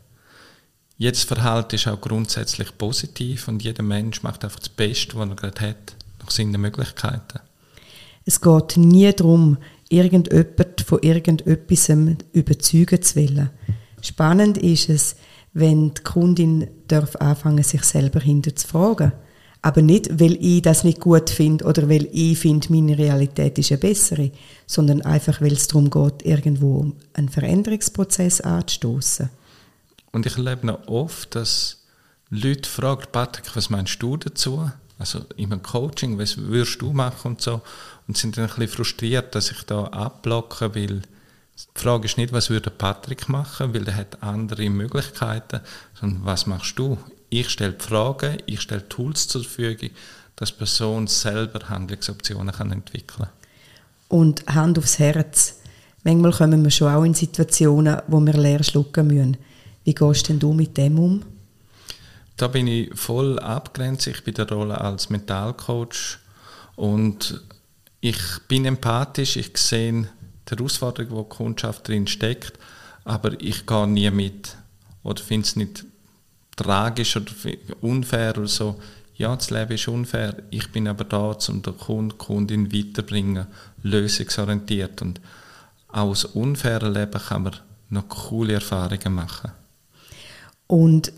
[0.97, 5.35] Jedes Verhalten ist auch grundsätzlich positiv und jeder Mensch macht einfach das Beste, was er
[5.35, 7.39] gerade hat, nach seinen Möglichkeiten.
[8.25, 9.57] Es geht nie darum,
[9.89, 11.89] irgendjemand von irgendetwas
[12.33, 13.49] überzeugen zu wollen.
[14.01, 15.15] Spannend ist es,
[15.53, 19.11] wenn die Kundin darf anfangen, sich selber hinter zu fragen
[19.61, 23.71] aber nicht, weil ich das nicht gut finde oder weil ich finde, meine Realität ist
[23.71, 24.31] eine bessere,
[24.65, 29.29] sondern einfach, weil es darum geht, irgendwo einen Veränderungsprozess anzustoßen.
[30.11, 31.83] Und ich erlebe noch oft, dass
[32.29, 34.71] Leute fragen, Patrick, was meinst du dazu?
[34.97, 37.61] Also einem Coaching, was würdest du machen und so?
[38.07, 41.01] Und sind dann ein bisschen frustriert, dass ich da abblocke, weil
[41.75, 45.61] die Frage ist nicht, was würde Patrick machen, weil er hat andere Möglichkeiten,
[45.99, 46.97] sondern was machst du?
[47.29, 49.89] Ich stelle Fragen, ich stelle Tools zur Verfügung,
[50.35, 53.29] dass die Person selber Handlungsoptionen kann entwickeln kann.
[54.07, 55.59] Und Hand aufs Herz.
[56.03, 59.37] Manchmal kommen wir schon auch in Situationen, wo wir leer schlucken müssen.
[59.83, 61.23] Wie gehst denn du mit dem um?
[62.37, 64.07] Da bin ich voll abgrenzt.
[64.07, 66.19] Ich bin der Rolle als Mentalcoach
[66.77, 67.43] und
[67.99, 68.17] ich
[68.47, 69.35] bin empathisch.
[69.35, 70.07] Ich sehe
[70.51, 72.53] die Herausforderung, die die Kundschaft drin steckt,
[73.03, 74.55] aber ich gehe nie mit
[75.03, 75.85] oder finde es nicht
[76.55, 77.31] tragisch oder
[77.81, 78.79] unfair oder so.
[79.15, 80.43] Ja, das Leben ist unfair.
[80.49, 83.47] Ich bin aber da, um den Kunden, Kundin weiterbringen,
[83.83, 85.01] lösungsorientiert.
[85.01, 85.19] Und
[85.89, 87.55] auch aus unfairen Leben kann man
[87.89, 89.51] noch coole Erfahrungen machen.
[90.67, 91.11] Und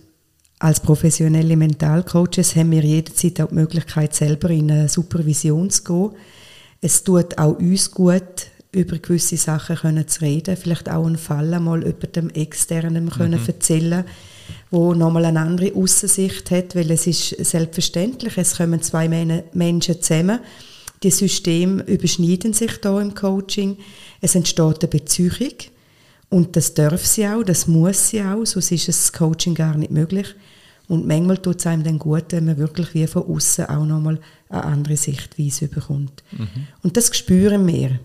[0.57, 6.11] als professionelle Mentalcoaches haben wir jederzeit auch die Möglichkeit, selber in eine Supervision zu gehen.
[6.81, 11.53] Es tut auch uns gut, über gewisse Sachen können zu reden, vielleicht auch einen Fall
[11.53, 13.47] einmal über dem Externen können mhm.
[13.47, 14.05] erzählen
[14.69, 19.07] wo nochmal eine andere Aussicht hat, weil es ist selbstverständlich, es kommen zwei
[19.53, 20.39] Menschen zusammen,
[21.03, 23.77] die Systeme überschneiden sich da im Coaching,
[24.21, 25.55] es entsteht eine Beziehung
[26.29, 29.91] und das darf sie auch, das muss sie auch, sonst ist das Coaching gar nicht
[29.91, 30.27] möglich.
[30.87, 34.19] Und manchmal tut es einem dann gut, wenn man wirklich wie von außen auch nochmal
[34.49, 36.23] eine andere Sichtweise bekommt.
[36.31, 36.67] Mhm.
[36.83, 37.99] Und das spüren wir,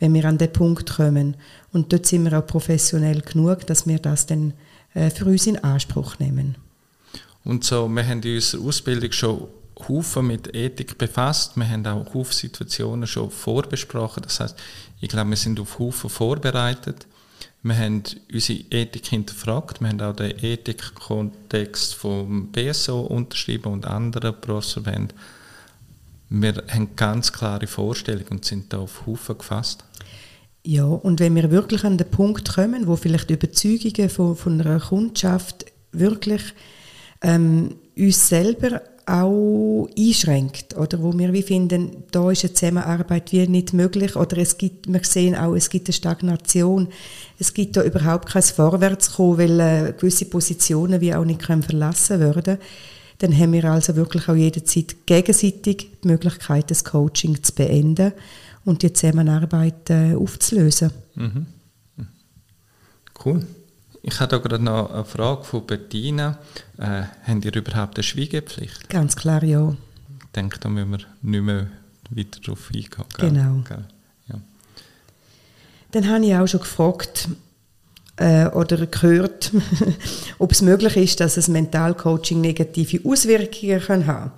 [0.00, 1.36] wenn wir an den Punkt kommen.
[1.72, 4.54] Und dort sind wir auch professionell genug, dass wir das dann
[4.94, 6.56] äh, für uns in Anspruch nehmen.
[7.44, 9.46] Und so, wir haben in unserer Ausbildung schon
[9.88, 11.56] Haufen mit Ethik befasst.
[11.56, 14.22] Wir haben auch Haufen Situationen schon vorbesprochen.
[14.22, 14.56] Das heißt,
[15.00, 17.06] ich glaube, wir sind auf Haufen vorbereitet.
[17.62, 19.80] Wir haben unsere Ethik hinterfragt.
[19.80, 25.16] Wir haben auch den Ethikkontext vom BSO unterschrieben und anderen Berufsverbänden.
[26.30, 29.84] Wir haben ganz klare Vorstellungen und sind da auf Haufen gefasst.
[30.62, 34.60] Ja, und wenn wir wirklich an den Punkt kommen, wo vielleicht die Überzeugungen von, von
[34.60, 36.42] einer Kundschaft wirklich
[37.22, 41.02] ähm, uns selber auch einschränkt, oder?
[41.02, 45.02] Wo wir wie finden, da ist eine Zusammenarbeit wie nicht möglich, oder es gibt, wir
[45.02, 46.88] sehen auch, es gibt eine Stagnation,
[47.38, 52.20] es gibt da überhaupt kein Vorwärtskommen, weil äh, gewisse Positionen wie auch nicht können verlassen
[52.20, 52.58] werden,
[53.18, 58.12] dann haben wir also wirklich auch jederzeit gegenseitig die Möglichkeit, das Coaching zu beenden
[58.64, 60.90] und die Zusammenarbeit äh, aufzulösen.
[61.14, 61.46] Mhm.
[63.24, 63.46] Cool.
[64.02, 66.38] Ich habe da gerade noch eine Frage von Bettina.
[66.78, 68.88] Äh, habt ihr überhaupt eine Schweigepflicht?
[68.88, 69.76] Ganz klar, ja.
[70.20, 71.66] Ich denke, da müssen wir nicht mehr
[72.10, 73.04] weiter darauf eingehen.
[73.18, 73.62] Genau.
[73.68, 73.84] Gell?
[74.28, 74.40] Ja.
[75.90, 77.28] Dann habe ich auch schon gefragt
[78.16, 79.52] äh, oder gehört,
[80.38, 84.32] ob es möglich ist, dass ein Mentalcoaching negative Auswirkungen kann haben kann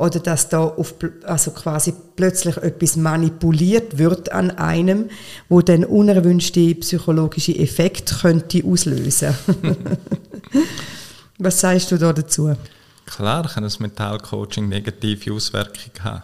[0.00, 5.10] oder dass da auf, also quasi plötzlich etwas manipuliert wird an einem,
[5.50, 9.34] wo dann unerwünschte psychologische Effekte könnte auslösen.
[11.38, 12.56] Was sagst du da dazu?
[13.04, 16.22] Klar kann das Mentalcoaching negative Auswirkungen haben.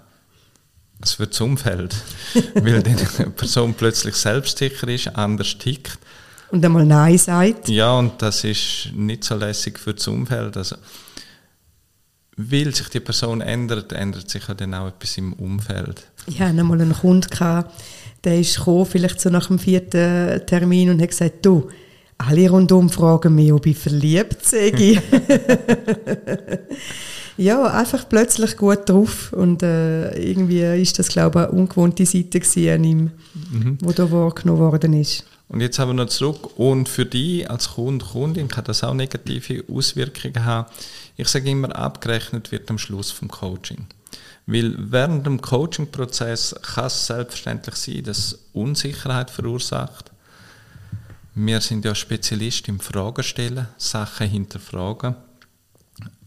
[1.03, 1.95] Es wird das Umfeld,
[2.55, 5.99] weil eine Person plötzlich selbstsicher ist, anders tickt.
[6.51, 7.69] Und einmal Nein sagt.
[7.69, 10.57] Ja, und das ist nicht so lässig für das Umfeld.
[10.57, 10.77] Also,
[12.37, 16.07] weil sich die Person ändert, ändert sich dann auch etwas im Umfeld.
[16.27, 17.65] Ich hatte einmal einen Kunden,
[18.25, 21.69] der ist gekommen, vielleicht so nach dem vierten Termin und hat gesagt, du,
[22.19, 25.01] alle rundum fragen mich, ob ich verliebt sei.
[27.37, 32.41] ja, einfach plötzlich gut drauf und äh, irgendwie ist das, glaube ich, eine ungewohnte Seite
[32.73, 33.11] an ihm,
[33.53, 33.79] mhm.
[33.81, 35.25] wo da wahrgenommen worden ist.
[35.49, 36.59] Und jetzt haben wir noch zurück.
[36.59, 40.67] Und für dich als Kunde, Kundin kann das auch negative Auswirkungen haben.
[41.17, 43.87] Ich sage immer, abgerechnet wird am Schluss vom Coaching.
[44.47, 50.13] Weil während dem Coaching-Prozess kann es selbstverständlich sein, dass Unsicherheit verursacht.
[51.35, 55.17] Wir sind ja Spezialist im Fragen stellen, Sachen hinterfragen.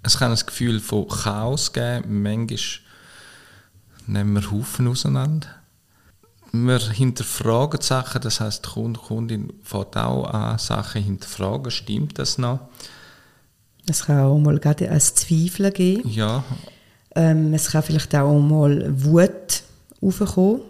[0.04, 2.21] Es kann ein Gefühl von Chaos geben.
[2.21, 2.60] Manchmal
[4.08, 5.60] nehmen wir Haufen auseinander
[6.52, 12.38] wir hinterfragen Sachen, das heißt, die Kunde, Kundin fängt auch an, Sachen hinterfragen, stimmt das
[12.38, 12.69] noch?
[13.88, 16.10] Es kann auch mal gerade ein Zweifeln geben.
[16.10, 16.44] Ja.
[17.15, 19.63] Ähm, es kann vielleicht auch mal Wut
[20.02, 20.62] aufkommen.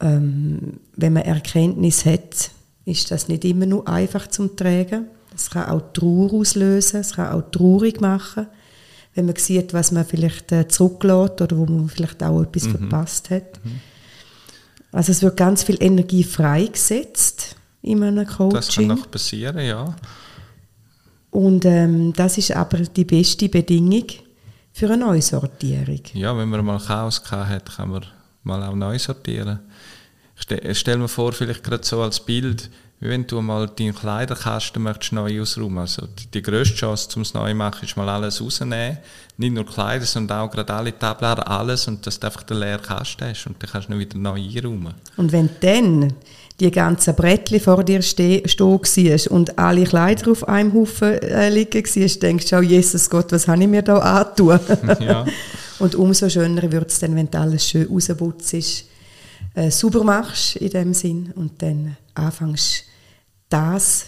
[0.00, 2.50] Ähm, wenn man Erkenntnis hat,
[2.84, 5.06] ist das nicht immer nur einfach zum Tragen.
[5.34, 8.46] Es kann auch Trauer auslösen, es kann auch traurig machen,
[9.14, 12.70] wenn man sieht, was man vielleicht äh, zurücklässt oder wo man vielleicht auch etwas mhm.
[12.78, 13.64] verpasst hat.
[13.64, 13.80] Mhm.
[14.92, 18.50] Also es wird ganz viel Energie freigesetzt in einem Coaching.
[18.50, 19.94] Das kann noch passieren, ja.
[21.34, 24.04] Und ähm, das ist aber die beste Bedingung
[24.72, 26.00] für eine Neusortierung.
[26.12, 28.06] Ja, wenn man mal Chaos hat, kann man
[28.44, 29.58] mal auch neu sortieren.
[30.62, 32.70] Ich stelle mir vor, vielleicht gerade so als Bild,
[33.00, 35.78] wie wenn du mal deinen Kleiderkasten möchtest neu ausräumen.
[35.78, 38.98] Also die, die grösste Chance, um es neu zu machen, ist mal alles rausnehmen.
[39.36, 42.80] Nicht nur Kleider, sondern auch gerade alle Tabellen, alles und dass du einfach den leeren
[42.80, 44.94] Kasten hast und dann kannst du ihn wieder neu einräumen.
[45.16, 46.14] Und wenn dann
[46.60, 51.84] die ganzen Brettchen vor dir stehen warst und alle Kleider auf einem Haufen äh, liegen
[51.84, 54.60] warst, denkst du, oh Jesus Gott, was habe ich mir da antun?
[55.00, 55.26] ja.
[55.80, 58.54] Und umso schöner wird es dann, wenn du alles schön rausputzt,
[59.54, 62.84] äh, sauber machst in dem Sinn und dann anfängst
[63.48, 64.06] das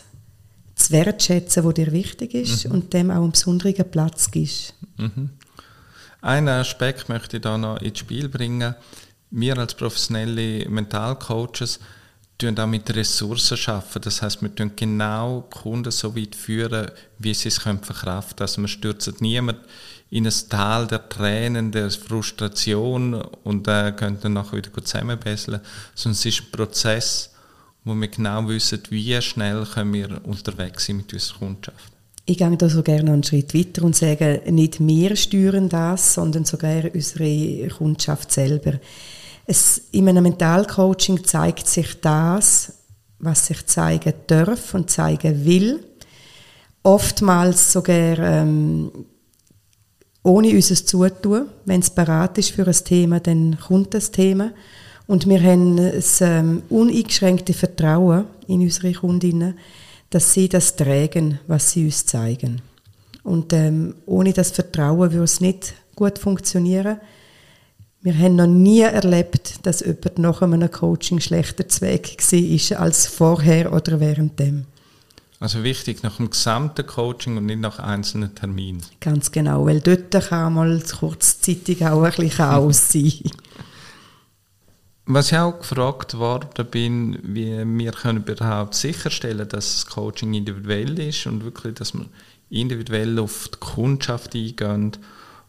[0.76, 2.72] zu wertschätzen, was dir wichtig ist mhm.
[2.72, 4.74] und dem auch einen besonderen Platz gibst.
[4.98, 5.30] Mhm.
[6.20, 8.74] Einen Aspekt möchte ich da noch ins Spiel bringen.
[9.30, 11.80] Wir als professionelle Mentalcoaches
[12.38, 14.02] tun auch mit Ressourcen schaffen.
[14.02, 18.42] Das heißt, wir tun genau Kunden so weit führen, wie sie es können verkraften.
[18.42, 19.58] Also wir stürzen niemand
[20.10, 25.60] in ein Tal der Tränen, der Frustration und äh, können dann nachher wieder zusammenbesseln,
[25.94, 27.30] sondern es ist ein Prozess,
[27.84, 31.92] wo wir genau wissen, wie schnell können wir unterwegs sein mit unserer Kundschaft.
[32.28, 36.44] Ich gehe da so gerne einen Schritt weiter und sage, nicht wir steuern das, sondern
[36.44, 38.80] sogar unsere Kundschaft selber.
[39.46, 42.72] Es, in einem Mentalcoaching zeigt sich das,
[43.18, 45.84] was sich zeigen darf und zeigen will.
[46.82, 48.90] Oftmals sogar ähm,
[50.22, 51.46] ohne unser Zutun.
[51.64, 54.52] Wenn es bereit ist für ein Thema, dann kommt das Thema.
[55.06, 59.56] Und wir haben das ähm, uneingeschränkte Vertrauen in unsere Kundinnen,
[60.10, 62.60] dass sie das tragen, was sie uns zeigen.
[63.22, 66.98] Und ähm, ohne das Vertrauen würde es nicht gut funktionieren.
[68.06, 73.72] Wir haben noch nie erlebt, dass jemand nach einem Coaching schlechter Zweck war als vorher
[73.72, 74.66] oder während dem.
[75.40, 78.80] Also wichtig nach dem gesamten Coaching und nicht nach einzelnen Terminen.
[79.00, 83.22] Ganz genau, weil dort kann mal kurzzeitig auch ein bisschen Chaos sein.
[85.06, 90.96] Was ich auch gefragt worden bin, wie wir können überhaupt sicherstellen, dass das Coaching individuell
[91.00, 92.06] ist und wirklich, dass wir
[92.50, 94.92] individuell auf die Kundschaft eingehen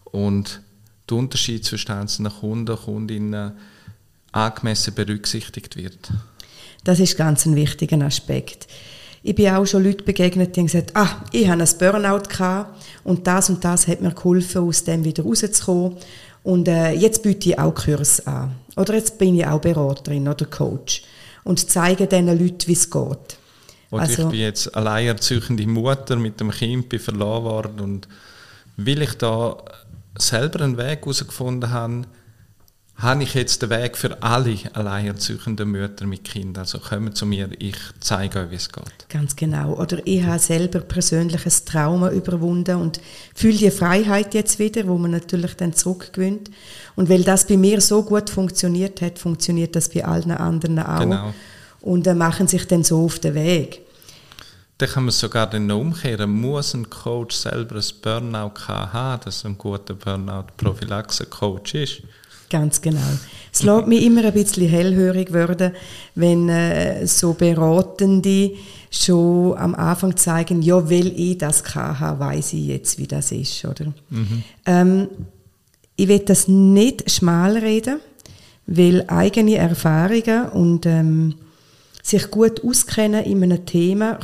[0.06, 0.62] und
[1.10, 3.54] der Unterschied zwischen einzelnen Kunden und Kundinnen
[4.32, 6.12] angemessen berücksichtigt wird.
[6.84, 8.68] Das ist ganz ein wichtiger Aspekt.
[9.24, 12.82] Ich bin auch schon Leute begegnet, die haben gesagt, ah, ich habe ein Burnout gehabt
[13.04, 15.98] und das und das hat mir geholfen, aus dem wieder rauszukommen.
[16.44, 18.56] Und äh, jetzt biete ich auch Kurs an.
[18.78, 21.04] Oder jetzt bin ich auch Beraterin oder Coach.
[21.44, 23.38] Und zeige diesen Leuten, wie es geht.
[23.92, 28.08] Oder also, ich bin jetzt alleinerziehende Mutter mit dem Kind, bin verloren worden und
[28.78, 29.58] will ich da
[30.18, 32.04] selber einen Weg herausgefunden habe,
[32.98, 36.64] habe ich jetzt den Weg für alle alleinerziehenden Mütter mit Kindern.
[36.64, 39.10] Also kommen zu mir, ich zeige euch, wie es geht.
[39.10, 39.76] Ganz genau.
[39.76, 43.00] Oder ich habe selber persönliches Trauma überwunden und
[43.36, 46.50] fühle die Freiheit jetzt wieder, wo man natürlich dann zurückgewinnt.
[46.96, 51.00] Und weil das bei mir so gut funktioniert hat, funktioniert das bei allen anderen auch.
[51.00, 51.34] Genau.
[51.82, 53.87] Und dann machen sich dann so auf den Weg.
[54.78, 56.30] Dann kann man es sogar dann noch umkehren.
[56.30, 62.02] Muss ein Coach selber ein Burnout haben, dass ein guter Burnout-Prophylaxe-Coach ist?
[62.50, 63.00] Ganz genau.
[63.52, 65.74] Es lässt mich immer ein bisschen hellhörig werden,
[66.16, 68.52] wenn äh, so Beratende
[68.90, 73.66] schon am Anfang zeigen, ja, weil ich das habe, weiß ich jetzt, wie das ist,
[73.66, 73.94] oder?
[74.10, 74.44] Mhm.
[74.66, 75.08] Ähm,
[75.98, 78.00] ich will das nicht schmal reden,
[78.68, 81.36] weil eigene Erfahrungen und ähm,
[82.02, 84.20] sich gut auskennen in einem Thema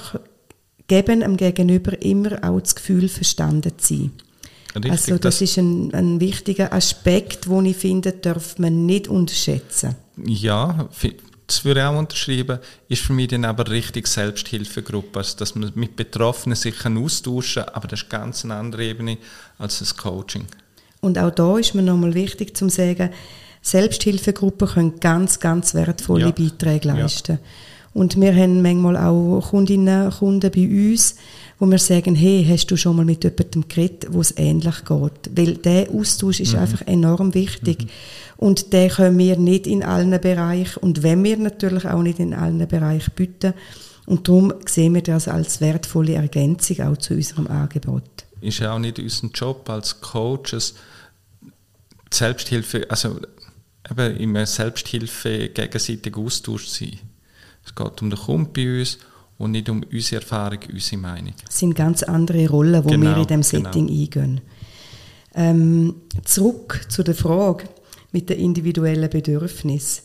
[0.94, 4.12] geben dem Gegenüber immer auch das Gefühl, verstanden zu sein.
[4.76, 9.08] Richtig, also das, das, ist ein, ein wichtiger Aspekt, den ich finde, darf man nicht
[9.08, 9.96] unterschätzen.
[10.24, 10.88] Ja,
[11.48, 15.72] das würde ich auch unterschreiben, ist für mich dann aber richtig Selbsthilfegruppe, also dass man
[15.76, 19.18] mit Betroffenen sich austauschen kann, aber das ist ganz eine andere Ebene
[19.58, 20.46] als das Coaching.
[21.02, 23.10] Und auch da ist mir nochmal wichtig zu sagen,
[23.62, 26.32] Selbsthilfegruppen können ganz, ganz wertvolle ja.
[26.32, 27.34] Beiträge leisten.
[27.34, 27.40] Ja.
[27.94, 31.16] Und wir haben manchmal auch Kundinnen und Kunden bei uns,
[31.60, 35.38] wo wir sagen, hey, hast du schon mal mit jemandem geredet, wo es ähnlich geht?
[35.38, 36.60] Weil der Austausch ist mhm.
[36.60, 37.84] einfach enorm wichtig.
[37.84, 37.90] Mhm.
[38.38, 42.34] Und den können wir nicht in allen Bereichen und wenn wir natürlich auch nicht in
[42.34, 43.54] allen Bereichen bieten.
[44.06, 48.04] Und darum sehen wir das als wertvolle Ergänzung auch zu unserem Angebot.
[48.42, 50.74] Ist ja auch nicht unser Job als Coaches,
[52.12, 53.18] Selbsthilfe, also
[53.90, 57.00] eben immer Selbsthilfe gegenseitig Austausch sein.
[57.66, 58.98] Es geht um den Kunden bei uns
[59.38, 61.34] und nicht um unsere Erfahrung, unsere Meinung.
[61.50, 63.72] Es sind ganz andere Rollen, die genau, wir in diesem genau.
[63.72, 64.02] Setting genau.
[64.02, 64.42] eingehen.
[65.36, 67.66] Ähm, zurück zu der Frage
[68.12, 70.04] mit den individuellen Bedürfnissen.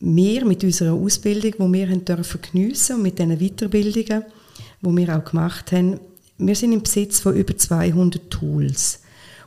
[0.00, 4.24] Wir mit unserer Ausbildung, die wir haben dürfen geniessen und mit diesen Weiterbildungen,
[4.80, 6.00] die wir auch gemacht haben,
[6.38, 9.02] wir sind im Besitz von über 200 Tools.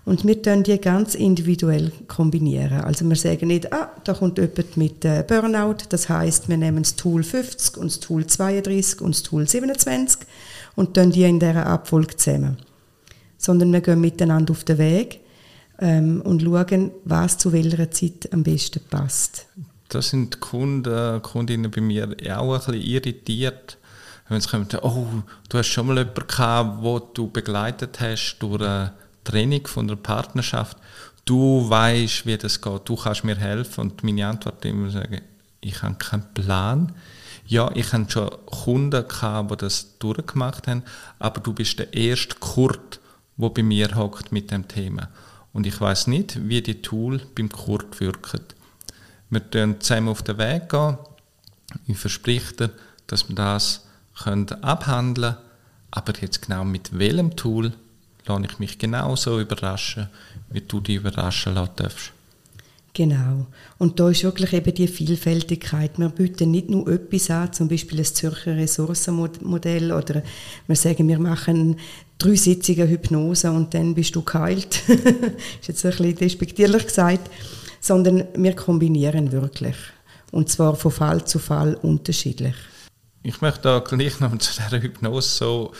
[0.05, 2.81] Und wir können die ganz individuell kombinieren.
[2.81, 6.83] Also wir sagen nicht, ah, da kommt jemand mit äh, Burnout, das heißt, wir nehmen
[6.83, 10.27] das Tool 50 und das Tool 32 und das Tool 27
[10.75, 12.57] und dann die in dieser Abfolge zusammen.
[13.37, 15.21] Sondern wir gehen miteinander auf den Weg
[15.79, 19.45] ähm, und schauen, was zu welcher Zeit am besten passt.
[19.87, 23.77] Das sind die Kunden, Kundinnen bei mir auch ein bisschen irritiert,
[24.27, 25.05] wenn sie kommen, oh,
[25.47, 29.95] du hast schon mal jemanden gehabt, den du begleitet hast durch eine Training von der
[29.95, 30.77] Partnerschaft,
[31.25, 33.81] du weißt, wie das geht, du kannst mir helfen.
[33.81, 35.21] Und meine Antwort immer sagen,
[35.61, 36.93] ich habe keinen Plan.
[37.45, 40.83] Ja, ich habe schon Kunden gehabt, die das durchgemacht haben,
[41.19, 42.99] aber du bist der erste Kurt,
[43.37, 45.09] der bei mir hockt mit dem Thema.
[45.51, 48.41] Und ich weiß nicht, wie die Tool beim Kurt wirken.
[49.29, 50.97] Wir gehen zusammen auf den Weg gehen.
[51.87, 52.69] Ich verspreche dir,
[53.07, 53.85] dass wir das
[54.61, 55.49] abhandeln können.
[55.91, 57.73] Aber jetzt genau mit welchem Tool
[58.25, 60.09] lasse ich mich genauso überraschen,
[60.49, 62.13] wie du dich überraschen lassen darfst.
[62.93, 63.47] Genau.
[63.79, 65.97] Und da ist wirklich eben die Vielfältigkeit.
[65.97, 70.21] Wir bieten nicht nur etwas an, zum Beispiel ein Zürcher Ressourcenmodell oder
[70.67, 71.79] wir sagen, wir machen
[72.19, 74.83] drei Sitzungen Hypnose und dann bist du geheilt.
[74.87, 77.31] ist jetzt ein bisschen despektierlich gesagt.
[77.79, 79.75] Sondern wir kombinieren wirklich.
[80.31, 82.55] Und zwar von Fall zu Fall unterschiedlich.
[83.23, 85.73] Ich möchte da gleich noch zu dieser Hypnose so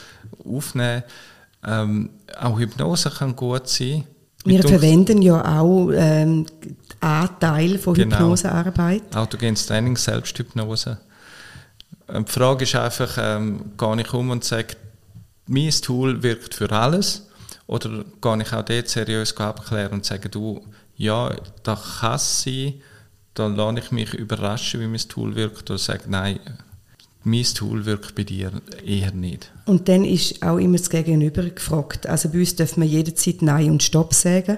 [0.44, 1.04] aufnehmen.
[1.66, 2.10] Ähm,
[2.40, 4.06] auch Hypnose kann gut sein,
[4.46, 6.46] Wir verwenden ja auch ähm,
[7.00, 8.18] Anteil von genau.
[8.18, 9.16] Hypnosearbeit.
[9.16, 11.00] Autogenes Training, Selbsthypnose.
[12.10, 14.76] Ähm, die Frage ist einfach, ähm, gehe ich um und sage,
[15.48, 17.28] mein Tool wirkt für alles?
[17.68, 20.62] Oder gehe ich auch dort seriös abklären und sage, du,
[20.96, 21.34] ja,
[21.64, 22.76] das kann es sein,
[23.34, 26.40] dann lasse ich mich überraschen, wie mein Tool wirkt, oder sage, nein,
[27.24, 28.52] mein Tool wirkt bei dir
[28.86, 29.52] eher nicht.
[29.66, 32.06] Und dann ist auch immer das Gegenüber gefragt.
[32.06, 34.58] Also bei uns dürfen wir jederzeit Nein und Stopp sagen.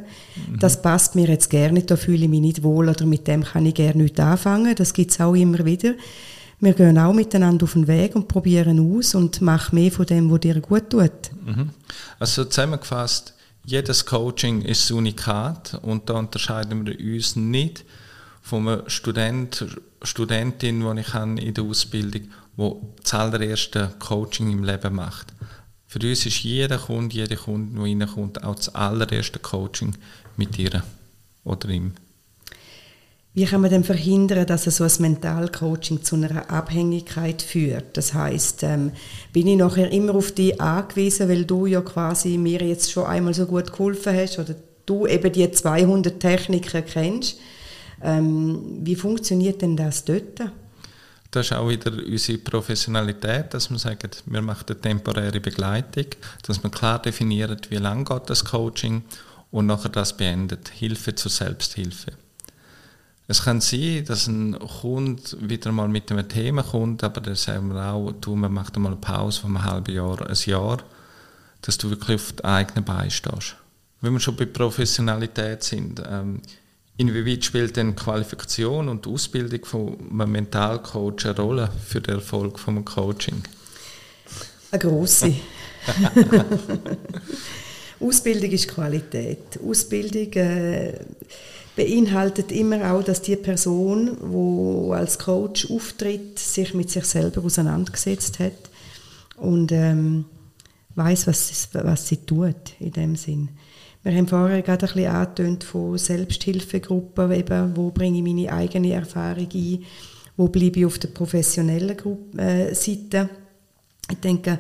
[0.50, 0.60] Mhm.
[0.60, 3.44] Das passt mir jetzt gerne nicht, da fühle ich mich nicht wohl oder mit dem
[3.44, 4.74] kann ich gerne nicht anfangen.
[4.76, 5.94] Das gibt es auch immer wieder.
[6.60, 10.32] Wir gehen auch miteinander auf den Weg und probieren aus und machen mehr von dem,
[10.32, 11.12] was dir gut tut.
[11.46, 11.70] Mhm.
[12.18, 17.84] Also zusammengefasst, jedes Coaching ist Unikat und da unterscheiden wir uns nicht
[18.42, 19.66] von einem Student,
[20.06, 25.28] Studentin, die ich in der Ausbildung wo das allererste Coaching im Leben macht.
[25.88, 29.96] Für uns ist jeder Kunde, jede Kunde, der reinkommt, auch das allererste Coaching
[30.38, 30.84] mit ihr
[31.44, 31.94] oder ihm.
[33.34, 37.98] Wie kann man denn verhindern, dass so ein Mentalcoaching zu einer Abhängigkeit führt?
[37.98, 38.94] Das heißt, ähm,
[39.34, 43.34] bin ich nachher immer auf dich angewiesen, weil du ja quasi mir jetzt schon einmal
[43.34, 47.38] so gut geholfen hast oder du eben die 200 Techniken kennst.
[48.02, 50.42] Ähm, wie funktioniert denn das dort?
[51.32, 56.06] Das ist auch wieder unsere Professionalität, dass wir sagen, wir machen eine temporäre Begleitung,
[56.44, 59.04] dass wir klar definieren, wie lange geht das Coaching
[59.52, 60.70] und nachher das beendet.
[60.70, 62.14] Hilfe zur Selbsthilfe.
[63.28, 67.74] Es kann sein, dass ein Kunde wieder mal mit einem Thema kommt, aber dann sagen
[67.74, 70.78] wir auch, du, man macht mal eine Pause von einem halben Jahr, ein Jahr,
[71.62, 73.56] dass du wirklich auf die eigenen Beine stehst.
[74.02, 76.42] Wenn wir schon bei Professionalität sind, ähm,
[76.98, 82.86] Inwieweit spielt denn Qualifikation und Ausbildung von einem Mentalcoach eine Rolle für den Erfolg vom
[82.86, 83.44] Coaching?
[84.72, 85.34] Eine grosse.
[88.00, 89.60] Ausbildung ist Qualität.
[89.62, 90.94] Ausbildung äh,
[91.76, 98.40] beinhaltet immer auch, dass die Person, die als Coach auftritt, sich mit sich selber auseinandergesetzt
[98.40, 98.70] hat
[99.36, 100.26] und ähm,
[100.96, 103.50] weiß, was, was sie tut in dem Sinn.
[104.06, 108.94] Wir haben vorher gerade ein bisschen angetönt von Selbsthilfegruppen, eben, wo bringe ich meine eigene
[108.94, 109.84] Erfahrung ein,
[110.38, 113.32] wo bleibe ich auf der professionellen Gruppe, äh, Seite.
[114.12, 114.60] Ich denke,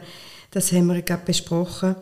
[0.49, 1.95] das haben wir gerade besprochen.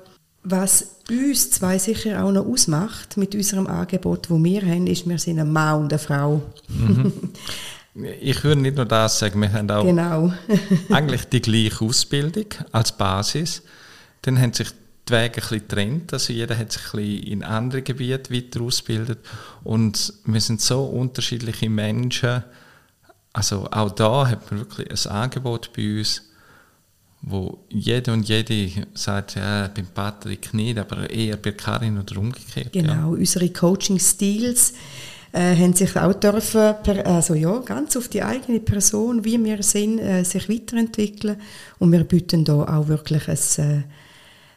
[0.44, 5.20] Was uns zwei sicher auch noch ausmacht mit unserem Angebot, wo wir haben, ist, wir
[5.20, 6.42] sind ein Mann und eine Frau.
[6.70, 7.12] Mhm.
[8.22, 10.34] Ich würde nicht nur das sagen, wir haben auch genau.
[10.90, 13.62] eigentlich die gleiche Ausbildung als Basis.
[14.24, 14.70] Dann haben sich
[15.08, 16.14] die Wege ein bisschen getrennt.
[16.14, 19.20] Also jeder hat sich ein in andere Gebiete weiter ausgebildet.
[19.64, 22.44] Und wir sind so unterschiedliche Menschen.
[23.34, 26.30] Also auch da hat man wirklich ein Angebot bei uns,
[27.22, 32.74] wo jeder und jede sagt, ja, beim Patrick nicht, aber eher bei Karin oder umgekehrt.
[32.74, 33.06] Genau, ja.
[33.06, 34.74] unsere Coaching-Stils
[35.32, 36.76] äh, haben sich auch dürfen,
[37.06, 41.38] also ja, ganz auf die eigene Person, wie wir sind, äh, sich weiterentwickeln.
[41.80, 43.84] Und wir bieten da auch wirklich ein äh,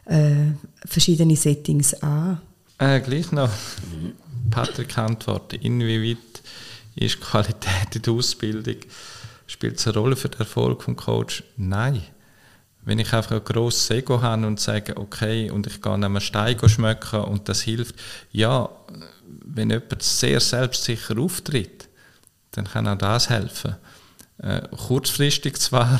[0.07, 0.53] äh,
[0.85, 2.41] verschiedene Settings an.
[2.77, 3.49] Äh, gleich noch,
[4.49, 6.17] Patrick Antwort, inwieweit
[6.95, 8.77] ist Qualität in der Ausbildung,
[9.45, 11.43] spielt es eine Rolle für den Erfolg des Coach?
[11.57, 12.01] Nein.
[12.83, 16.57] Wenn ich einfach ein grosses Ego habe und sage, okay, und ich gehe einem Stein
[16.69, 17.95] schmecken und das hilft,
[18.31, 18.69] ja,
[19.45, 21.89] wenn jemand sehr selbstsicher auftritt,
[22.51, 23.75] dann kann auch das helfen.
[24.37, 25.99] Äh, kurzfristig zwar,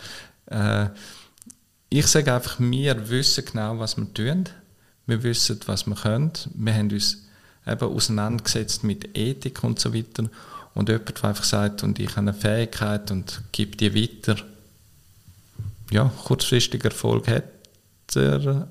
[0.46, 0.86] äh,
[1.90, 4.44] ich sage einfach, wir wissen genau, was wir tun.
[5.06, 6.32] Wir wissen, was wir können.
[6.54, 7.24] Wir haben uns
[7.66, 10.28] eben auseinandergesetzt mit Ethik und so weiter.
[10.74, 14.36] Und jemand, der einfach sagt, und ich habe eine Fähigkeit und gebe die weiter,
[15.90, 17.44] ja, kurzfristig Erfolg hat
[18.14, 18.68] er.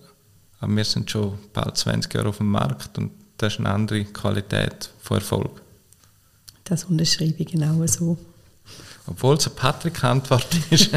[0.59, 4.05] Aber wir sind schon bald 20 Jahre auf dem Markt und das ist eine andere
[4.05, 5.61] Qualität von Erfolg.
[6.63, 8.18] Das unterschreibe ich genau so.
[9.05, 10.89] Obwohl es eine Patrick-Antwort ist.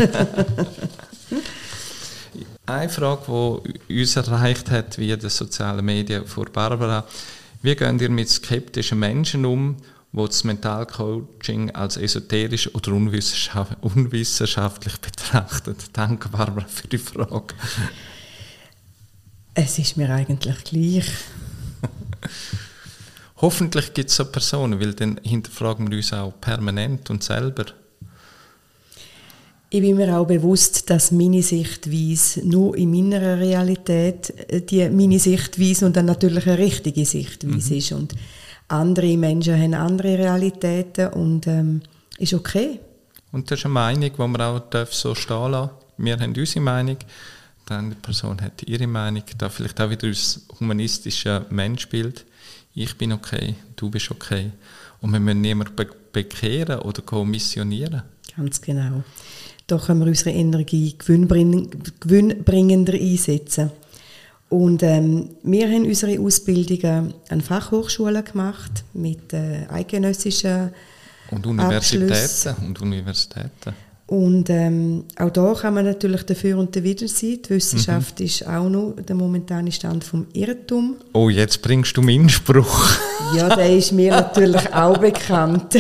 [2.71, 7.05] Eine Frage, die uns erreicht hat via die sozialen Medien vor Barbara.
[7.63, 9.77] Wie gehen ihr mit skeptischen Menschen um,
[10.13, 15.75] die das Mentalcoaching als esoterisch oder unwissenschaftlich betrachten?
[15.93, 17.55] Danke, Barbara, für die Frage.
[19.55, 21.07] Es ist mir eigentlich gleich.
[23.39, 27.65] Hoffentlich gibt es so Personen, weil dann hinterfragen wir uns auch permanent und selber.
[29.73, 35.21] Ich bin mir auch bewusst, dass meine Sichtweise nur in meiner Realität äh, die meine
[35.21, 37.79] Sichtweise und dann natürlich eine richtige Sichtweise mhm.
[37.79, 37.93] ist.
[37.93, 38.15] Und
[38.67, 41.83] andere Menschen haben andere Realitäten und ähm,
[42.19, 42.81] ist okay.
[43.31, 46.97] Und das ist eine Meinung, die man auch so stehen lassen Wir haben unsere Meinung.
[47.69, 52.27] die andere Person hat ihre Meinung, da vielleicht auch wieder das humanistische Menschbild.
[52.75, 54.51] Ich bin okay, du bist okay.
[55.01, 58.03] Und wir müssen niemanden be bekehren oder missionieren.
[58.37, 59.05] Ganz genau.
[59.71, 63.71] Da können wir unsere Energie gewinnbringender einsetzen.
[64.49, 70.71] Und ähm, wir haben unsere Ausbildungen an Fachhochschulen gemacht mit äh, eidgenössischen
[71.31, 73.75] und Universitäten und Universitäten.
[74.11, 77.39] Und ähm, auch da kann man natürlich dafür und dawider sein.
[77.45, 78.27] Die Wissenschaft mhm.
[78.27, 80.97] ist auch noch der momentane Stand vom Irrtum.
[81.13, 82.91] Oh, jetzt bringst du meinen Spruch.
[83.37, 85.77] ja, der ist mir natürlich auch bekannt.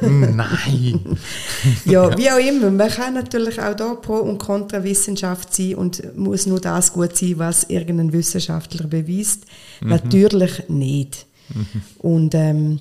[0.00, 1.18] Nein.
[1.84, 2.70] ja, wie auch immer.
[2.70, 7.34] Man kann natürlich auch da Pro- und Kontra-Wissenschaft sein und muss nur das gut sein,
[7.36, 9.44] was irgendein Wissenschaftler beweist.
[9.82, 9.88] Mhm.
[9.90, 11.26] Natürlich nicht.
[11.50, 11.66] Mhm.
[11.98, 12.80] Und ähm,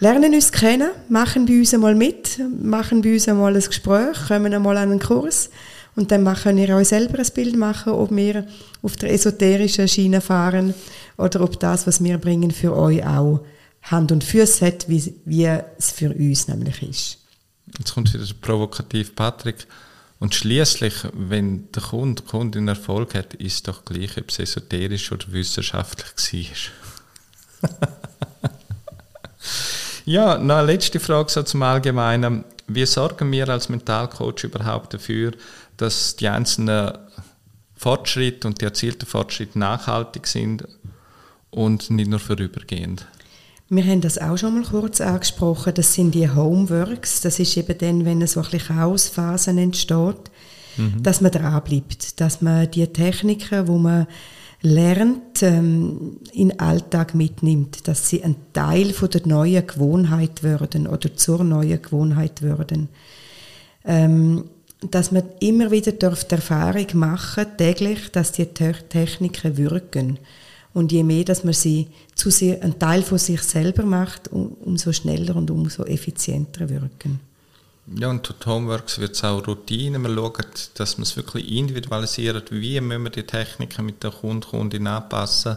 [0.00, 4.52] lernen uns kennen, machen bei uns einmal mit, machen bei uns einmal ein Gespräch, kommen
[4.52, 5.50] einmal an einen Kurs
[5.96, 8.46] und dann könnt ihr euch selber ein Bild machen, ob wir
[8.82, 10.74] auf der esoterischen Schiene fahren
[11.16, 13.44] oder ob das, was wir bringen, für euch auch
[13.82, 17.18] Hand und Füße hat, wie, wie es für uns nämlich ist.
[17.78, 19.66] Jetzt kommt wieder provokativ Patrick.
[20.20, 25.12] Und schließlich, wenn der Kunde, Kundin Erfolg hat, ist es doch gleich, ob es esoterisch
[25.12, 26.60] oder wissenschaftlich
[27.60, 27.70] war.
[30.08, 32.42] Ja, eine letzte Frage so zum Allgemeinen.
[32.66, 35.32] Wie sorgen wir als Mentalcoach überhaupt dafür,
[35.76, 36.96] dass die einzelnen
[37.76, 40.66] Fortschritte und die erzielten Fortschritte nachhaltig sind
[41.50, 43.06] und nicht nur vorübergehend?
[43.68, 45.74] Wir haben das auch schon mal kurz angesprochen.
[45.74, 47.20] Das sind die Homeworks.
[47.20, 50.30] Das ist eben dann, wenn so ein bisschen Chaosphasen entsteht,
[50.78, 51.02] mhm.
[51.02, 54.06] dass man dranbleibt, dass man die Techniken, wo man
[54.60, 60.86] lernt, ähm, in den Alltag mitnimmt, dass sie ein Teil von der neuen Gewohnheit werden
[60.86, 62.88] oder zur neuen Gewohnheit werden.
[63.84, 64.44] Ähm,
[64.90, 70.18] dass man immer wieder die Erfahrung machen täglich, dass die Techniken wirken.
[70.72, 74.92] Und je mehr, dass man sie zu sehr, ein Teil von sich selber macht, umso
[74.92, 77.20] schneller und umso effizienter wirken.
[77.96, 79.98] Ja, und durch Homeworks wird es auch Routine.
[79.98, 82.50] Wir schauen, dass man es wirklich individualisiert.
[82.50, 85.56] Wie müssen wir die Techniken mit der Kunde, Kundin anpassen,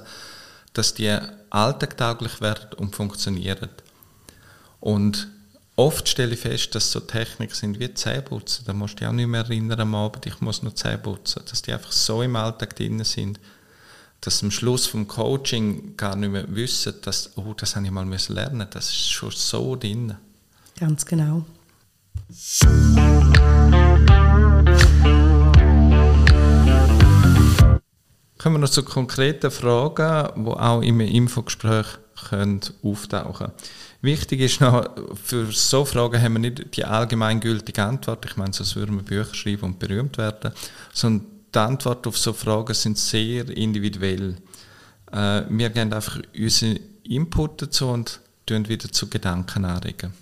[0.74, 1.18] dass die
[1.50, 3.70] alltagtauglich werden und funktionieren.
[4.80, 5.28] Und
[5.76, 8.66] oft stelle ich fest, dass so Techniken sind wie Zähneputzen.
[8.66, 11.02] Da musst du dich auch nicht mehr erinnern am Abend, ich muss noch Zähne.
[11.24, 13.40] Dass die einfach so im Alltag drin sind,
[14.22, 18.08] dass am Schluss vom Coaching gar nicht mehr wissen, dass, oh, das habe ich mal
[18.08, 18.72] lernen müssen.
[18.72, 20.16] Das ist schon so drin.
[20.80, 21.46] Ganz genau.
[28.38, 31.86] Kommen wir noch zu konkreten Fragen, die auch im Infogespräch
[32.84, 33.52] auftauchen können.
[34.02, 34.90] Wichtig ist noch,
[35.24, 38.26] für so Fragen haben wir nicht die allgemeingültige Antwort.
[38.26, 40.54] Ich meine, sonst würden wir Bücher schreiben und berühmt werden.
[40.92, 44.38] Sondern die Antworten auf so Fragen sind sehr individuell.
[45.12, 50.14] Äh, wir geben einfach unseren Input dazu und tun wieder zu Gedanken anregen.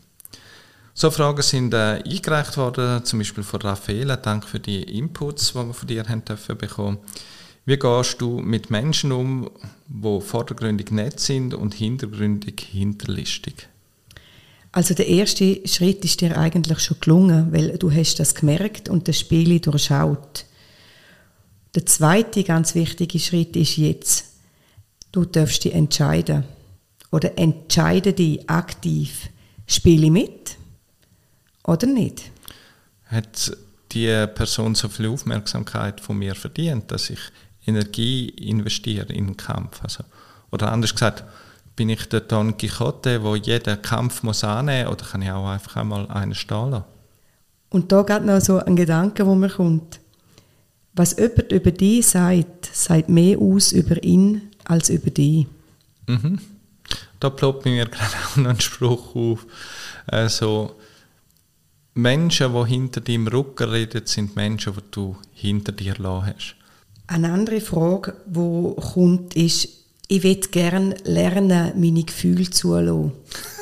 [1.01, 4.17] So Fragen sind äh, eingereicht worden, zum Beispiel von Raffaella.
[4.17, 6.97] Danke für die Inputs, die wir von dir haben dürfen bekommen.
[7.63, 9.49] Wie gehst du mit Menschen um,
[9.87, 13.69] die vordergründig nett sind und hintergründig hinterlistig?
[14.73, 19.07] Also der erste Schritt ist dir eigentlich schon gelungen, weil du hast das gemerkt und
[19.07, 20.43] das Spiel durchschaut.
[21.75, 24.25] Der zweite ganz wichtige Schritt ist jetzt,
[25.13, 26.43] du darfst dich entscheiden
[27.09, 29.29] oder entscheide dich aktiv.
[29.65, 30.38] Spiele mit
[31.63, 32.31] oder nicht?
[33.05, 33.55] Hat
[33.91, 37.19] die Person so viel Aufmerksamkeit von mir verdient, dass ich
[37.65, 39.81] Energie investiere in den Kampf?
[39.83, 40.03] Also,
[40.51, 41.23] oder anders gesagt,
[41.75, 45.47] bin ich der Don Quixote, der jeden Kampf muss annehmen muss, oder kann ich auch
[45.47, 46.85] einfach einmal einen stehen lassen?
[47.69, 49.99] Und da geht noch so ein Gedanke, wo mir kommt.
[50.93, 55.47] Was jemand über dich sagt, sagt mehr aus über ihn als über dich.
[56.07, 56.39] Mhm.
[57.19, 59.45] Da ploppt mir gerade auch noch ein Spruch auf.
[60.07, 60.75] Also,
[61.93, 66.55] Menschen, die hinter deinem Rücken reden, sind Menschen, die du hinter dir lassen hast.
[67.07, 69.67] Eine andere Frage, die kommt, ist,
[70.07, 73.13] ich würde gerne lernen, meine Gefühle zulassen.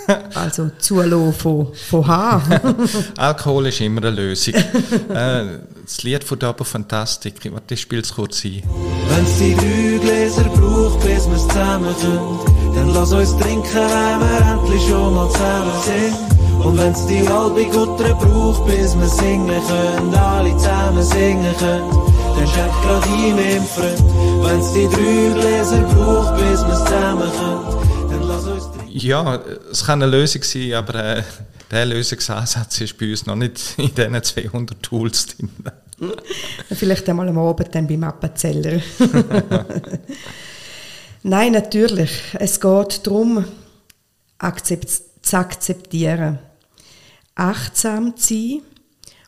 [0.35, 2.41] also zulassen von, von H.
[3.17, 4.53] Alkohol ist immer eine Lösung.
[4.53, 7.35] äh, das Lied von Double Fantastic,
[7.69, 8.63] ich spiele es kurz ein.
[9.09, 13.63] Wenn es die drei Gläser braucht, bis wir es zusammen können, dann lass uns trinken,
[13.73, 16.26] wenn wir endlich schon mal zusammen sind.
[16.67, 22.45] Und wenn's die halbe Gutter braucht, bis wir singen können, alle zusammen singen können, dann
[22.45, 24.03] schenk grad ein mit Freund.
[24.43, 28.99] Wenn's die drei Gläser braucht, bis wir zusammen können, dann lass uns trinken.
[28.99, 29.39] Ja,
[29.71, 31.23] es kann eine Lösung sein, aber äh,
[31.71, 35.49] der Lösungsansatz ist bei uns noch nicht in diesen 200 Tools drin.
[36.69, 38.81] Vielleicht einmal am Abend dann beim Appenzeller.
[41.23, 42.11] Nein, natürlich.
[42.37, 43.45] Es geht darum,
[45.21, 46.39] zu akzeptieren,
[47.37, 48.61] achtsam zu sein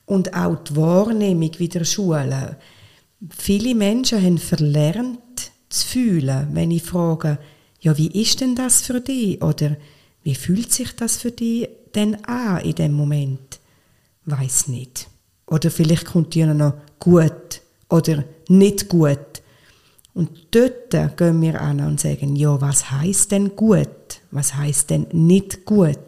[0.06, 2.56] und auch die Wahrnehmung wieder schulen.
[3.30, 7.38] Viele Menschen haben verlernt zu fühlen, wenn ich frage,
[7.82, 9.42] ja, wie ist denn das für dich?
[9.42, 9.78] Oder
[10.24, 13.60] wie fühlt sich das für dich denn an in dem Moment?
[14.26, 15.08] Weiß nicht.
[15.46, 19.20] Oder vielleicht kommt dir noch gut oder nicht gut.
[20.14, 23.88] Und dort gehen wir an und sagen, ja, was heißt denn gut?
[24.32, 26.00] Was heißt denn nicht gut?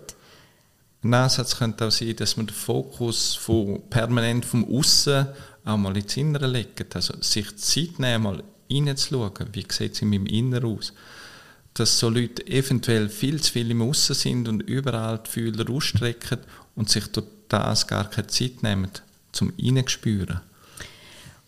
[1.03, 5.27] Ein Ansatz könnte auch sein, dass man den Fokus von, permanent vom Aussen
[5.65, 6.95] auch mal ins Innere legt.
[6.95, 10.93] Also sich Zeit nehmen, mal reinzuschauen, wie sieht es in meinem Inneren aus.
[11.73, 16.39] Dass so Leute eventuell viel zu viel im Aussen sind und überall die Fühler ausstrecken
[16.75, 18.91] und sich durch das gar keine Zeit nehmen,
[19.31, 20.41] zum Reinspüren.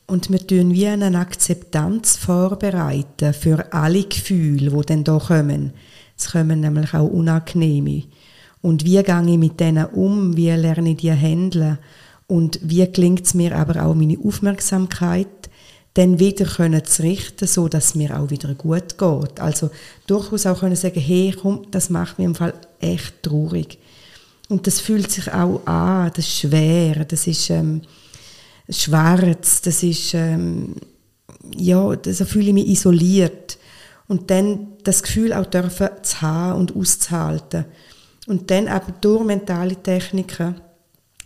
[0.08, 5.74] Und wir tun wie eine Akzeptanz vorbereiten für alle Gefühle, die dann hier kommen.
[6.18, 8.04] Es kommen nämlich auch unangenehme.
[8.64, 10.36] Und wie gehe ich mit denen um?
[10.36, 11.78] Wie lerne ich die handeln?
[12.28, 15.28] Und wie gelingt es mir aber auch, meine Aufmerksamkeit
[15.94, 19.40] dann wieder können zu richten, so dass mir auch wieder gut geht.
[19.40, 19.70] Also
[20.08, 23.78] durchaus auch können sagen, hey, komm, das macht mir im Fall echt traurig.
[24.50, 27.82] Und das fühlt sich auch an, das ist schwer, das ist ähm,
[28.70, 30.76] schwarz, das ist, ähm,
[31.56, 33.58] ja, so fühle ich mich isoliert.
[34.08, 37.66] Und dann das Gefühl auch dürfen zu haben und auszuhalten.
[38.28, 40.56] Und dann eben durch mentale Techniken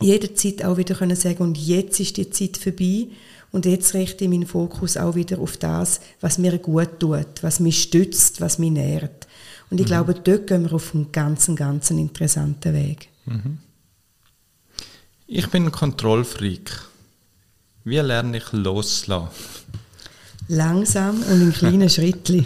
[0.01, 3.07] jederzeit auch wieder können sagen, und jetzt ist die Zeit vorbei
[3.51, 7.59] und jetzt richte ich meinen Fokus auch wieder auf das, was mir gut tut, was
[7.59, 9.27] mich stützt, was mich nährt.
[9.69, 9.89] Und ich mhm.
[9.89, 13.09] glaube, dort gehen wir auf einen ganz, ganz interessanten Weg.
[13.25, 13.59] Mhm.
[15.27, 16.71] Ich bin ein Kontrollfreak.
[17.83, 19.29] Wie lerne ich loslassen?
[20.47, 22.45] Langsam und in kleinen Schrittchen.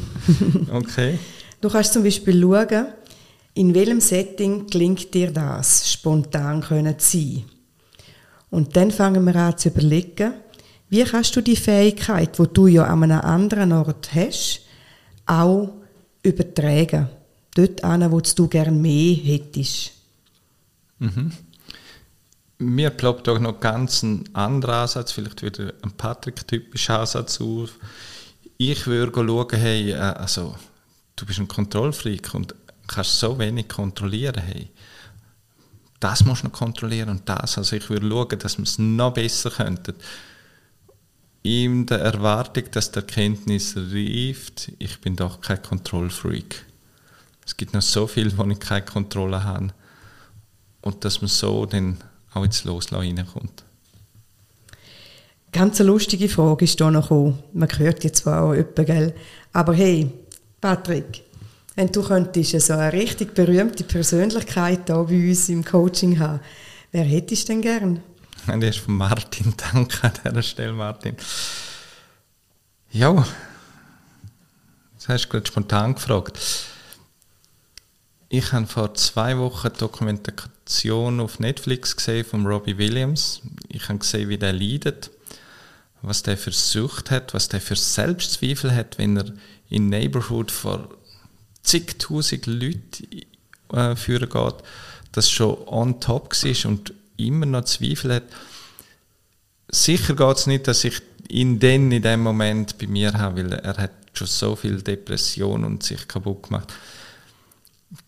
[0.71, 1.19] okay.
[1.61, 2.87] Du kannst zum Beispiel schauen,
[3.53, 7.43] in welchem Setting klingt dir das, spontan können sein.
[8.49, 10.33] Und dann fangen wir an zu überlegen,
[10.89, 14.61] wie kannst du die Fähigkeit, die du ja an einem anderen Ort hast,
[15.25, 15.73] auch
[16.21, 17.07] übertragen?
[17.55, 19.91] Dort an, wo du gerne mehr hättest.
[20.99, 21.31] Mhm.
[22.57, 27.71] Mir ploppt auch noch ganz ein anderer Ansatz, vielleicht wieder ein Patrick-typischer Ansatz auf.
[28.57, 30.55] Ich würde schauen, hey, äh, also,
[31.15, 32.53] du bist ein Kontrollfreak und
[32.93, 34.41] kannst so wenig kontrollieren.
[34.41, 34.69] Hey,
[35.99, 37.57] das musst du noch kontrollieren und das.
[37.57, 39.95] Also ich würde schauen, dass wir es noch besser könnten.
[41.43, 46.65] In der Erwartung, dass die Erkenntnis reift, ich bin doch kein Kontrollfreak.
[47.45, 49.69] Es gibt noch so viel, wo ich keine Kontrolle habe.
[50.81, 51.97] Und dass man so dann
[52.33, 53.63] auch ins Loslassen reinkommt.
[55.51, 57.39] Ganz eine lustige Frage ist hier noch gekommen.
[57.53, 59.15] Man hört jetzt zwar auch jemanden, gell?
[59.51, 60.09] aber hey,
[60.61, 61.23] Patrick,
[61.75, 66.41] wenn du könntest so eine richtig berühmte Persönlichkeit hier bei uns im Coaching haben,
[66.91, 68.03] wer hättest du denn gern?
[68.47, 69.53] Der ist von Martin.
[69.73, 71.15] Danke an dieser Stelle, Martin.
[72.91, 73.25] Ja,
[74.95, 76.39] das hast du gerade spontan gefragt.
[78.29, 83.41] Ich habe vor zwei Wochen eine Dokumentation auf Netflix gesehen von Robbie Williams.
[83.67, 85.11] Ich habe gesehen, wie der leidet,
[86.01, 89.25] was der für Sucht hat, was der für Selbstzweifel hat, wenn er
[89.69, 90.89] in Neighborhood vor
[91.63, 93.05] zigtausend Leute
[93.73, 94.55] äh, führen geht,
[95.11, 98.23] das schon on top war und immer noch Zweifel hat.
[99.69, 103.53] Sicher geht es nicht, dass ich ihn dann in dem Moment bei mir habe, weil
[103.53, 106.73] er hat schon so viel Depression und sich kaputt gemacht.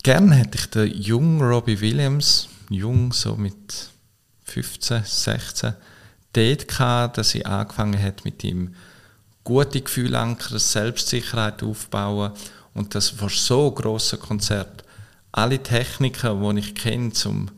[0.02, 3.90] Gerne hätte ich den jungen Robbie Williams, jung so mit
[4.44, 5.74] 15, 16,
[6.34, 8.76] dort gehabt, dass ich angefangen hat mit ihm
[9.44, 12.32] gute Gefühle ankern, Selbstsicherheit aufbauen
[12.74, 14.84] und das vor so grossen Konzert
[15.34, 17.50] alle Techniken, die ich kenne, zum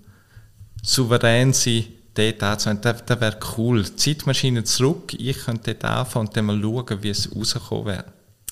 [0.82, 3.86] souverän sein, dort anzuwenden, das, das wäre cool.
[3.96, 8.06] Zeitmaschine zurück, ich könnte dort anfangen und dann mal schauen, wie es rausgekommen wäre.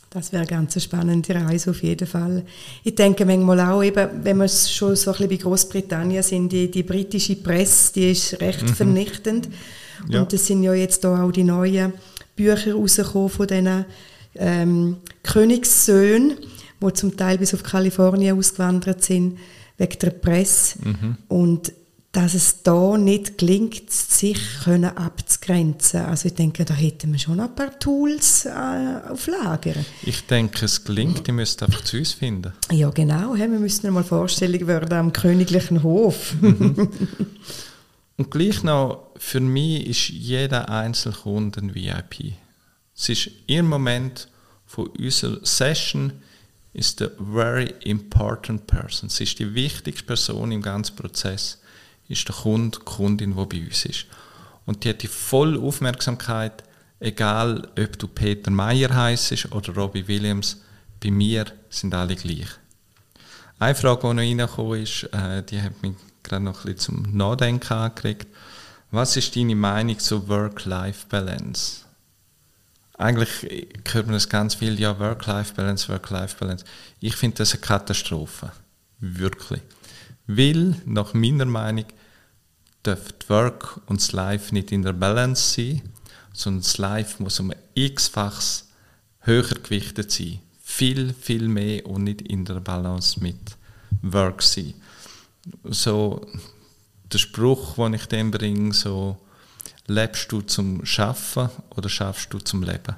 [0.09, 2.45] Das wäre eine ganz spannende Reise auf jeden Fall.
[2.83, 6.69] Ich denke manchmal auch, eben, wenn wir schon so ein bisschen bei Großbritannien sind, die,
[6.69, 8.75] die britische Presse, die ist recht mhm.
[8.75, 9.49] vernichtend.
[10.09, 10.21] Ja.
[10.21, 11.93] Und es sind ja jetzt auch die neuen
[12.35, 13.85] Bücher rausgekommen von diesen
[14.35, 16.37] ähm, Königssöhnen
[16.83, 19.39] wo zum Teil bis auf Kalifornien ausgewandert sind,
[19.77, 20.79] wegen der Presse.
[20.83, 21.17] Mhm.
[21.27, 21.73] Und
[22.13, 26.01] dass es da nicht gelingt, sich können abzugrenzen.
[26.01, 28.51] Also ich denke, da hätten wir schon ein paar Tools äh,
[29.09, 29.73] auf Lager.
[30.03, 32.53] Ich denke, es gelingt, die müsst einfach zu uns finden.
[32.71, 33.33] Ja, genau.
[33.33, 36.35] Wir müssen mal vorstellig werden am königlichen Hof.
[36.39, 36.87] Mhm.
[38.17, 42.33] Und gleich noch für mich ist jeder Einzelkunde ein VIP.
[42.95, 44.27] Es ist im Moment
[44.67, 46.13] von unserer Session
[46.73, 49.07] ist a very important person.
[49.07, 51.61] Es ist die wichtigste Person im ganzen Prozess,
[52.07, 54.05] ist der Kunde, die Kundin, die bei uns ist.
[54.65, 56.63] Und die hat die volle Aufmerksamkeit,
[56.99, 60.61] egal ob du Peter Meyer heißt oder Robbie Williams,
[61.01, 62.47] bei mir sind alle gleich.
[63.59, 65.93] Eine Frage, die noch reingekommen ist, äh, die hat mich
[66.23, 68.27] gerade noch ein bisschen zum Nachdenken angeregt.
[68.91, 71.83] Was ist deine Meinung zu Work-Life-Balance?
[72.97, 76.63] Eigentlich hört man das ganz viel, ja, Work-Life-Balance, Work-Life-Balance.
[76.99, 78.51] Ich finde das eine Katastrophe.
[78.99, 79.61] Wirklich.
[80.27, 81.85] Weil, nach meiner Meinung,
[82.85, 85.81] dürfen Work und das Life nicht in der Balance sein,
[86.33, 88.69] sondern das Life muss um ein x-faches
[89.19, 90.39] höher gewichtet sein.
[90.61, 93.57] Viel, viel mehr und nicht in der Balance mit
[94.01, 94.73] Work sein.
[95.63, 96.25] So,
[97.11, 99.17] der Spruch, den ich dem bringe, so,
[99.87, 102.95] lebst du zum Schaffen oder schaffst du zum Leben?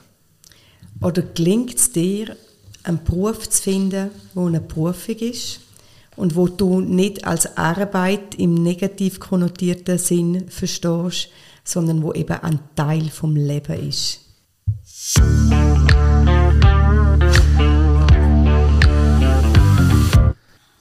[1.01, 2.36] Oder gelingt es dir,
[2.83, 5.59] einen Beruf zu finden, wo eine Berufung ist
[6.15, 11.29] und wo du nicht als Arbeit im negativ konnotierten Sinn verstehst,
[11.63, 14.21] sondern wo eben ein Teil vom Leben ist?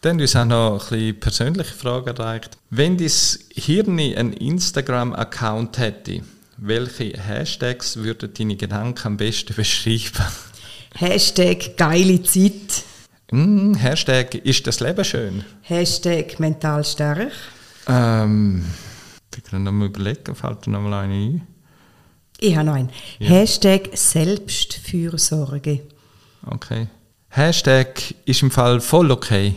[0.05, 2.59] Dann uns auch noch ein bisschen persönliche Frage erreicht.
[2.69, 3.11] Wenn dein
[3.55, 6.21] Hirn einen Instagram-Account hätte,
[6.59, 10.27] welche Hashtags würden deine Gedanken am besten beschreiben?
[10.95, 12.85] Hashtag geile Zeit.
[13.31, 15.43] Mm, Hashtag ist das Leben schön.
[15.63, 17.33] Hashtag mental stark.
[17.89, 18.63] Ähm,
[19.35, 21.47] ich kann noch mal überlegen, fällt dir noch mal eine ein?
[22.41, 22.91] Ich habe noch einen.
[23.21, 23.31] Ja.
[23.31, 25.81] Hashtag Selbstfürsorge.
[26.45, 26.89] Okay.
[27.31, 29.57] Hashtag ist im Fall voll okay.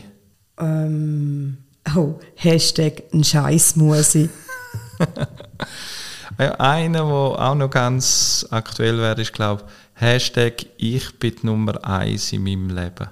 [0.59, 1.57] Ähm,
[1.95, 4.29] oh, Hashtag ein Scheiß muss ich.
[6.39, 11.83] ja, einer, der auch noch ganz aktuell wäre, ist, glaube ich, Hashtag ich bin Nummer
[11.83, 13.07] eins in meinem Leben.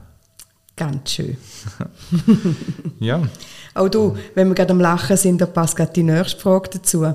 [0.76, 1.38] Ganz schön.
[3.00, 3.22] ja.
[3.74, 7.06] Auch du, wenn wir gerade am Lachen sind, da passt gerade die nächste Frage dazu.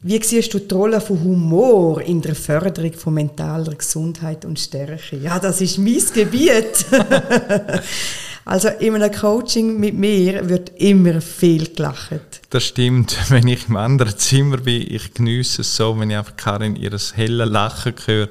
[0.00, 5.16] Wie siehst du die Rolle von Humor in der Förderung von mentaler Gesundheit und Stärke?
[5.16, 6.86] Ja, das ist mein Gebiet.
[8.44, 12.40] Also in einem Coaching mit mir wird immer viel gelacht.
[12.50, 13.16] Das stimmt.
[13.28, 17.16] Wenn ich im anderen Zimmer bin, ich genieße es so, wenn ich einfach Karin ihres
[17.16, 18.28] helle Lachen höre.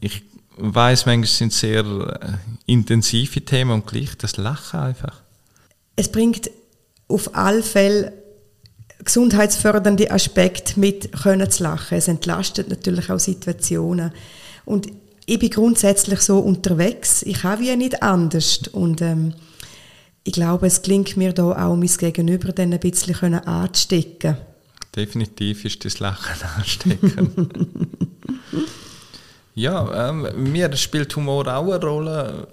[0.00, 0.22] Ich
[0.56, 5.20] weiß, manchmal sind sehr äh, intensive Themen und gleich das Lachen einfach.
[5.96, 6.50] Es bringt
[7.08, 8.12] auf alle Fälle
[9.04, 11.98] gesundheitsfördernde Aspekte mit, können zu lachen.
[11.98, 14.12] Es entlastet natürlich auch Situationen.
[14.64, 14.88] Und
[15.26, 17.22] ich bin grundsätzlich so unterwegs.
[17.22, 18.60] Ich habe ja nicht anders.
[18.72, 19.34] Und ähm,
[20.24, 24.36] ich glaube, es gelingt mir da auch, mein Gegenüber dann ein bisschen anzustecken.
[24.94, 27.88] Definitiv ist das Lachen anstecken.
[29.54, 32.48] ja, ähm, mir spielt Humor auch eine Rolle.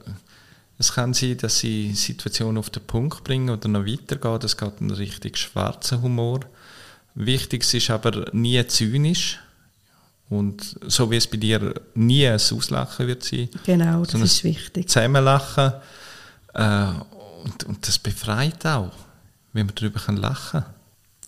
[0.77, 4.39] Es kann sein, dass sie Situationen auf den Punkt bringen oder noch weitergehen.
[4.39, 6.39] Das geht einen richtig schwarzen Humor.
[7.15, 9.39] Wichtig ist aber nie zynisch.
[10.29, 13.49] Und so wie es bei dir nie ein Auslachen wird sein.
[13.65, 14.87] Genau, das ist wichtig.
[14.87, 15.73] Zusammenlachen.
[16.53, 16.85] Äh,
[17.43, 18.91] und, und das befreit auch,
[19.53, 20.73] wenn man darüber lachen kann.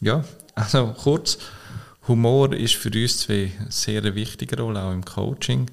[0.01, 0.23] Ja,
[0.55, 1.37] also kurz,
[2.07, 5.69] Humor ist für uns zwei eine sehr wichtige Rolle, auch im Coaching.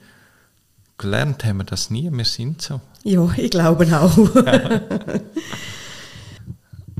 [0.96, 2.80] Gelernt haben wir das nie, wir sind so.
[3.04, 4.36] Ja, ich glaube auch.
[4.44, 4.82] Eine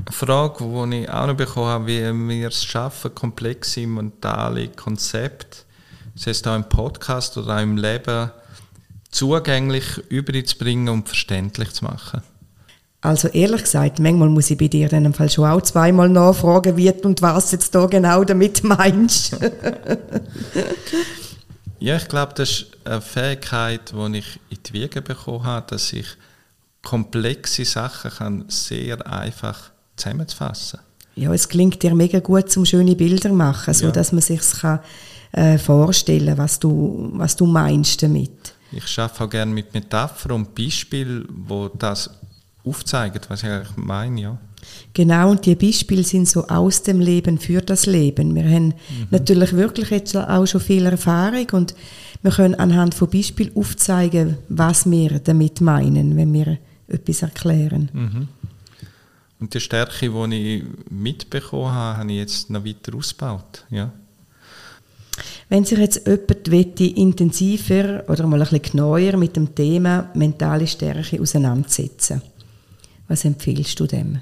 [0.09, 5.68] Frage, die ich auch noch bekommen habe, wie wir es schaffen, komplexe mentale Konzepte
[6.19, 8.31] sei es da im Podcast oder auch im Leben,
[9.09, 12.21] zugänglich überzubringen und verständlich zu machen?
[13.01, 16.75] Also ehrlich gesagt, manchmal muss ich bei dir in dem Fall schon auch zweimal nachfragen,
[16.75, 19.37] wie und was jetzt da genau damit meinst.
[21.79, 25.93] ja, ich glaube, das ist eine Fähigkeit, die ich in die Wiege bekommen habe, dass
[25.93, 26.07] ich
[26.83, 30.79] komplexe Sachen kann sehr einfach zusammenzufassen.
[31.15, 33.91] Ja, es klingt dir mega gut, zum schöne Bilder machen, so ja.
[33.91, 34.79] dass man sich kann
[35.31, 38.55] äh, vorstellen, was du, was du meinst damit.
[38.71, 42.09] Ich arbeite auch gerne mit Metaphern und Beispielen, wo das
[42.63, 44.37] aufzeigen, was ich eigentlich meine, ja.
[44.93, 48.35] Genau, und die Beispiele sind so aus dem Leben für das Leben.
[48.35, 48.73] Wir haben mhm.
[49.09, 51.73] natürlich wirklich jetzt auch schon viel Erfahrung und
[52.21, 56.57] wir können anhand von Beispielen aufzeigen, was wir damit meinen, wenn wir
[56.87, 57.89] etwas erklären.
[57.93, 58.27] Mhm.
[59.39, 63.65] Und die Stärke, die ich mitbekommen habe, habe ich jetzt noch weiter ausgebaut.
[63.69, 63.93] Ja.
[65.49, 71.21] Wenn sich jetzt jemand intensiver oder mal ein bisschen genauer mit dem Thema mentale Stärke
[71.21, 72.21] auseinandersetzen
[73.09, 74.21] was empfiehlst du dem?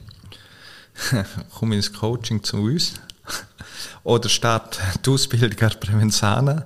[1.54, 2.94] Komm ins Coaching zu uns.
[4.04, 6.66] Oder statt die Ausbildung als Prävensana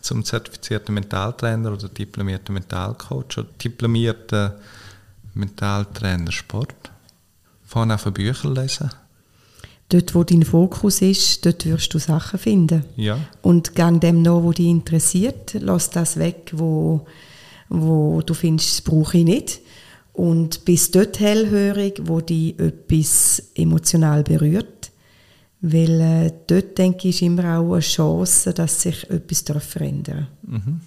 [0.00, 4.52] zum zertifizierten Mentaltrainer oder diplomierten Mentalcoach oder diplomierten
[5.32, 6.90] Mentaltrainer Sport.
[7.64, 8.90] Vorne auf Bücher lesen.
[9.94, 12.84] Dort, wo dein Fokus ist, dort wirst du Sachen finden.
[12.96, 13.16] Ja.
[13.42, 15.54] Und gang dem noch, wo dich interessiert.
[15.60, 17.06] Lass das weg, wo,
[17.68, 19.60] wo du findest, das brauche ich nicht.
[20.12, 24.90] Und bist dort hellhörig, wo dich etwas emotional berührt.
[25.60, 30.64] Weil äh, dort, denke ich, ist immer auch eine Chance, dass sich etwas verändern darf.
[30.64, 30.80] Mhm.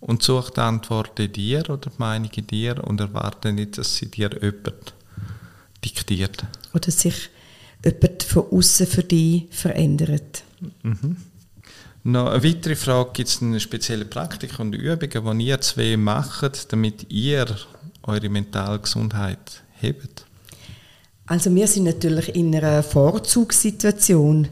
[0.00, 3.94] Und such die Antwort in dir oder die Meinung in dir und erwarte nicht, dass
[3.94, 4.94] sie dir jemand
[5.84, 6.44] diktiert.
[6.74, 7.30] Oder sich
[7.86, 10.42] jemand von außen für dich verändert.
[10.82, 11.16] Mhm.
[12.04, 16.72] Noch eine weitere Frage, gibt es eine spezielle Praktik und Übungen, die ihr zwei macht,
[16.72, 17.46] damit ihr
[18.04, 20.24] eure mentale Gesundheit hebt?
[21.26, 24.46] Also wir sind natürlich in einer Vorzugssituation,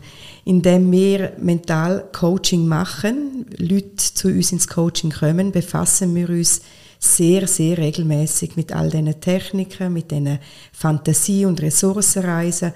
[0.45, 6.63] in der wir Mental-Coaching machen, Leute zu uns ins Coaching kommen, befassen wir uns
[6.99, 10.41] sehr, sehr regelmäßig mit all diesen Techniken, mit diesen
[10.73, 12.73] Fantasie- und Ressourcenreisen.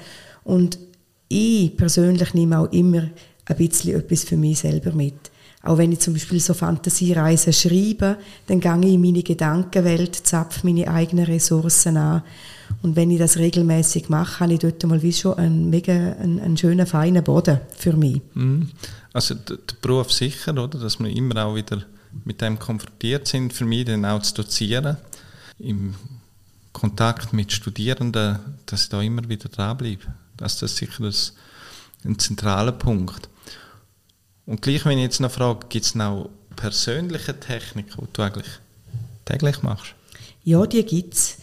[0.48, 0.78] Und
[1.28, 3.02] ich persönlich nehme auch immer
[3.44, 5.30] ein bisschen etwas für mich selber mit.
[5.62, 10.66] Auch wenn ich zum Beispiel so Fantasiereisen schreibe, dann gehe ich in meine Gedankenwelt, zapfe
[10.66, 12.22] meine eigenen Ressourcen an.
[12.80, 16.40] Und wenn ich das regelmäßig mache, habe ich dort mal wie schon einen mega einen,
[16.40, 18.22] einen schönen, feinen Boden für mich.
[18.32, 18.70] Mhm.
[19.12, 20.78] Also der Beruf sicher, oder?
[20.78, 21.82] Dass wir immer auch wieder
[22.24, 24.96] mit dem konfrontiert sind, für mich dann auch zu dozieren.
[25.58, 25.94] Im
[26.72, 30.06] Kontakt mit Studierenden, dass ich da immer wieder dranbleibe.
[30.38, 31.10] Das ist sicher
[32.04, 33.28] ein zentraler Punkt.
[34.46, 38.46] Und gleich, wenn ich jetzt noch frage, gibt es noch persönliche Techniken, die du eigentlich
[39.26, 39.94] täglich machst?
[40.42, 41.36] Ja, die gibt es.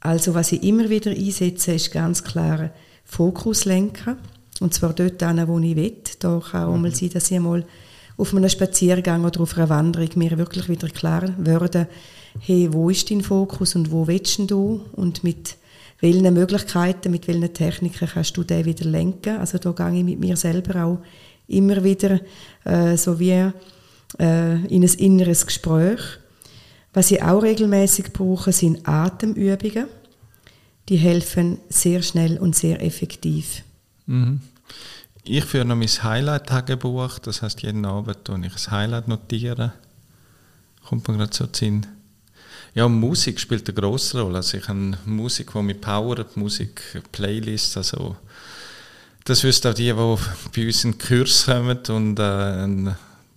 [0.00, 2.70] Also was ich immer wieder einsetze, ist ganz klar
[3.04, 4.16] Fokus lenken.
[4.60, 5.96] Und zwar dort hin, wo ich will.
[6.18, 6.82] Da kann auch mhm.
[6.82, 7.64] mal sein, dass ich einmal
[8.16, 11.88] auf einem Spaziergang oder auf einer Wanderung mir wirklich wieder klar würde,
[12.38, 14.84] hey, wo ist dein Fokus und wo willst du?
[14.92, 15.56] Und mit
[16.00, 19.38] welchen Möglichkeiten, mit welchen Techniken kannst du den wieder lenken?
[19.38, 20.98] Also da gehe ich mit mir selber auch
[21.46, 22.20] immer wieder
[22.64, 23.50] äh, so wie
[24.18, 26.00] äh, in ein inneres Gespräch.
[26.92, 29.86] Was ich auch regelmäßig brauche, sind Atemübungen.
[30.88, 33.62] Die helfen sehr schnell und sehr effektiv.
[34.06, 34.40] Mhm.
[35.22, 39.72] Ich führe noch mein Highlight-Tagebuch, das heißt jeden Abend tue ich ein Highlight notieren.
[40.88, 41.86] Kommt mir gerade so Sinn.
[42.74, 44.36] Ja, Musik spielt eine grosse Rolle.
[44.36, 48.16] Also ich habe Musik, die mich powert, Musik, Playlists, also
[49.24, 52.94] das wissen auch die, die bei uns in den Kurs kommen und äh, in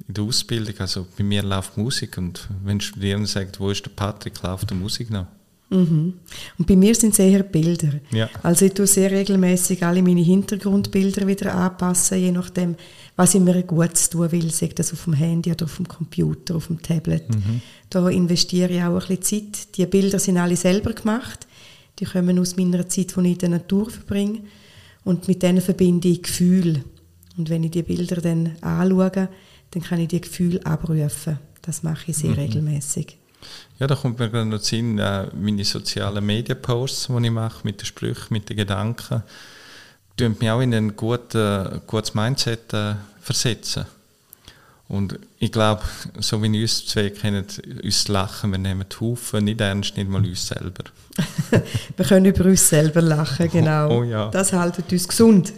[0.07, 0.75] der Ausbildung.
[0.79, 4.75] Also bei mir läuft Musik und wenn Studierende sagen, wo ist der Patrick, läuft die
[4.75, 5.27] Musik noch.
[5.73, 6.13] Mhm.
[6.57, 7.89] Und bei mir sind es eher Bilder.
[8.11, 8.29] Ja.
[8.43, 12.75] Also ich tue sehr regelmäßig alle meine Hintergrundbilder wieder anpassen, je nachdem,
[13.15, 16.55] was ich mir gut tun will, sei das auf dem Handy oder auf dem Computer,
[16.55, 17.27] auf dem Tablet.
[17.29, 17.61] Mhm.
[17.89, 19.77] Da investiere ich auch ein bisschen Zeit.
[19.77, 21.47] Die Bilder sind alle selber gemacht.
[21.99, 24.41] Die kommen aus meiner Zeit, die ich in der Natur verbringe.
[25.03, 26.83] Und mit denen verbinde ich Gefühle.
[27.37, 29.29] Und wenn ich die Bilder dann anschaue,
[29.71, 31.39] dann kann ich die Gefühle abrufen.
[31.61, 32.35] Das mache ich sehr mhm.
[32.35, 33.17] regelmäßig.
[33.83, 37.81] Ja, da kommt mir gerade noch Sinn, äh, meine sozialen Media-Posts, die ich mache, mit
[37.81, 39.23] den Sprüchen, mit den Gedanken,
[40.15, 43.85] tun mich auch in ein guten, gutes Mindset äh, versetzen.
[44.87, 45.81] Und ich glaube,
[46.21, 47.45] so wie wir uns zwei kennen,
[47.83, 50.85] uns lachen, wir nehmen die Haufen nicht ernst, nicht mal uns selber.
[51.97, 53.89] wir können über uns selber lachen, genau.
[53.89, 54.29] Oh, oh ja.
[54.29, 55.51] Das hält uns gesund.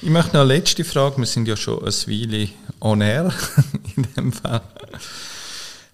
[0.00, 2.48] ich möchte noch eine letzte Frage, wir sind ja schon eine Weile
[2.80, 3.30] on air
[3.96, 4.62] in dem Fall.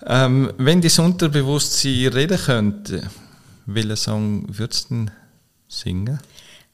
[0.07, 3.03] Ähm, wenn das Unterbewusstsein reden könnte,
[3.67, 5.11] welchen Song würdest du denn
[5.69, 6.19] singen?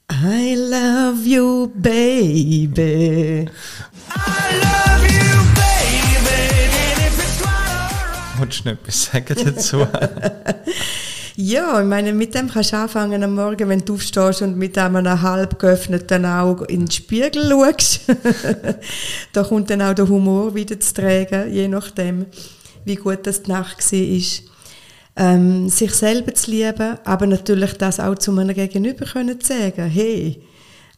[0.09, 3.45] I love you, baby.
[3.45, 5.87] I love you, baby.
[8.37, 9.87] Wolltest du noch etwas sagen dazu?
[11.35, 14.77] ja, ich meine, mit dem kannst du anfangen am Morgen, wenn du aufstehst und mit
[14.77, 18.01] einem halb geöffneten Auge in den Spiegel schaust.
[19.33, 22.27] da kommt dann auch der Humor wieder zu tragen, je nachdem,
[22.87, 24.47] wie gut das die Nacht war
[25.17, 30.41] ähm, sich selber zu lieben, aber natürlich das auch zu meinem Gegenüber können sagen, hey,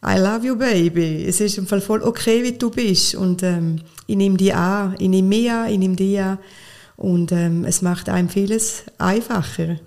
[0.06, 1.24] I love you, baby.
[1.26, 3.14] Es ist im Fall voll okay, wie du bist.
[3.14, 6.38] Und ähm, ich nehme dich an, ich nehme mich an, ich nehme dich an.
[6.96, 9.78] Und ähm, es macht einem vieles einfacher.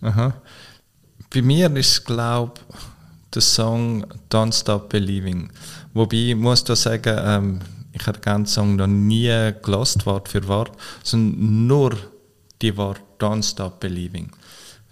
[0.00, 0.34] Aha.
[1.32, 2.76] Bei mir ist, glaube ich,
[3.34, 5.50] der Song Don't Stop Believing.
[5.92, 7.60] Wobei, ich muss da sagen, ähm,
[7.98, 10.72] ich habe den ganzen Song noch nie gelost, Wort für Wort,
[11.02, 11.96] sondern nur
[12.60, 14.30] die Worte Don't Stop Believing.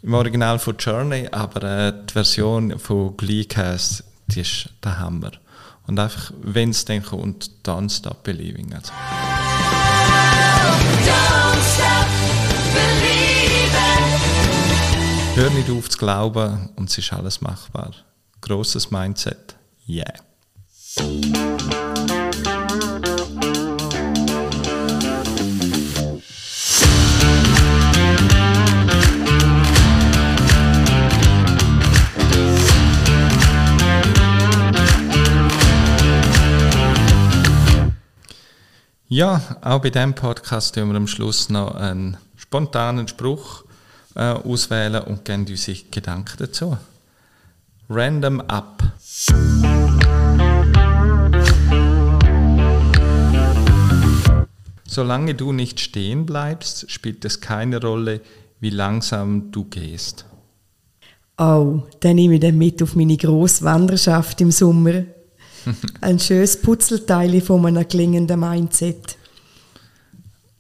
[0.03, 5.33] Im Original von Journey, aber äh, die Version von Gleecast, die ist der Hammer.
[5.87, 8.73] Und einfach, wenn es dann kommt, don't stop believing.
[8.73, 8.93] Also.
[15.35, 17.93] Hör nicht auf zu glauben und es ist alles machbar.
[18.41, 19.57] Grosses Mindset.
[19.87, 20.15] Yeah.
[39.15, 43.63] Ja, auch bei diesem Podcast tun wir am Schluss noch einen spontanen Spruch
[44.17, 46.77] äh, auswählen und geben unsere Gedanken dazu.
[47.89, 48.83] Random Up.
[54.85, 58.21] Solange du nicht stehen bleibst, spielt es keine Rolle,
[58.59, 60.25] wie langsam du gehst.
[61.39, 65.05] Oh, dann nehme ich den mit auf meine grosse Wanderschaft im Sommer.
[66.01, 69.17] Ein schönes Putzelteil von einem klingenden Mindset.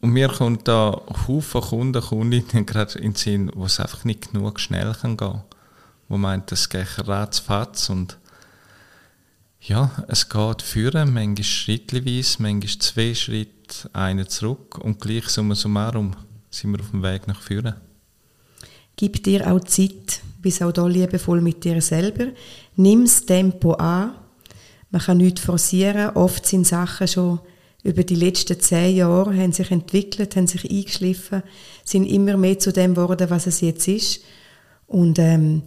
[0.00, 4.32] Und mir kommt da Haufen Kunden, Kundinnen gerade in den Sinn, wo es einfach nicht
[4.32, 5.40] genug schnell kann gehen
[6.08, 8.18] Wo meint, es geht ratzfatz und
[9.60, 16.14] ja, es geht führen, manchmal schrittweise, manchmal zwei Schritte, einen zurück und gleich summa summarum
[16.50, 17.80] sind wir auf dem Weg nach vorne.
[18.96, 22.26] Gib dir auch Zeit, bist auch da liebevoll mit dir selber.
[22.76, 24.12] Nimm das Tempo an
[24.94, 26.10] man kann nichts forcieren.
[26.10, 27.40] Oft sind Sachen schon
[27.82, 31.42] über die letzten zehn Jahre haben sich entwickelt, haben sich eingeschliffen,
[31.84, 34.20] sind immer mehr zu dem geworden, was es jetzt ist.
[34.86, 35.62] Und ähm,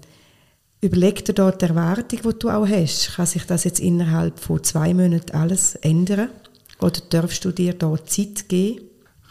[0.80, 3.16] überleg dir dort die Erwartung, die du auch hast.
[3.16, 6.30] Kann sich das jetzt innerhalb von zwei Monaten alles ändern?
[6.80, 8.80] Oder darfst du dir da Zeit geben?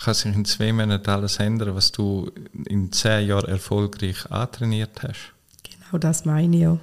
[0.05, 2.31] Kann sich in zwei Monaten alles ändern, was du
[2.67, 5.33] in zehn Jahren erfolgreich antrainiert hast?
[5.63, 6.79] Genau das meine ich ja.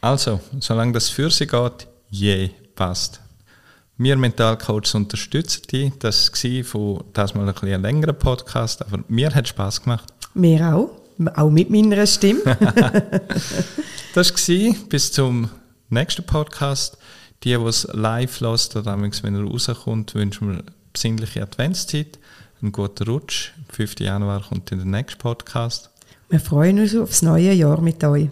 [0.00, 3.20] Also, solange das für sie geht, je passt.
[3.96, 5.92] Wir Mentalcoaches unterstützen dich.
[5.98, 10.12] Das war von das mal ein, bisschen längerer Podcast, aber mir hat Spaß gemacht.
[10.34, 10.90] Mir auch,
[11.34, 12.40] auch mit meiner Stimme.
[14.14, 15.50] das war bis zum
[15.88, 16.96] nächsten Podcast.
[17.44, 22.18] Die, die es live lässt, oder wenn er rauskommt, wünschen wir besinnliche Adventszeit,
[22.60, 23.52] einen guten Rutsch.
[23.56, 24.00] Am 5.
[24.00, 25.90] Januar kommt dann der nächste Podcast.
[26.28, 28.28] Wir freuen uns aufs neue Jahr mit euch.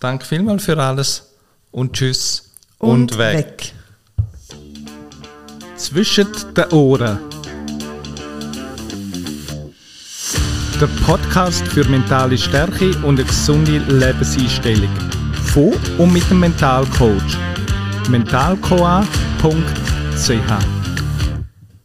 [0.00, 1.32] Danke vielmals für alles
[1.70, 2.51] und tschüss
[2.82, 3.36] und, und weg.
[3.36, 3.72] weg.
[5.76, 7.18] Zwischen den Ohren.
[10.80, 14.90] Der Podcast für mentale Stärke und eine gesunde Lebenseinstellung.
[15.52, 17.38] Von und mit dem Mentalcoach.
[18.08, 20.81] mentalcoa.ch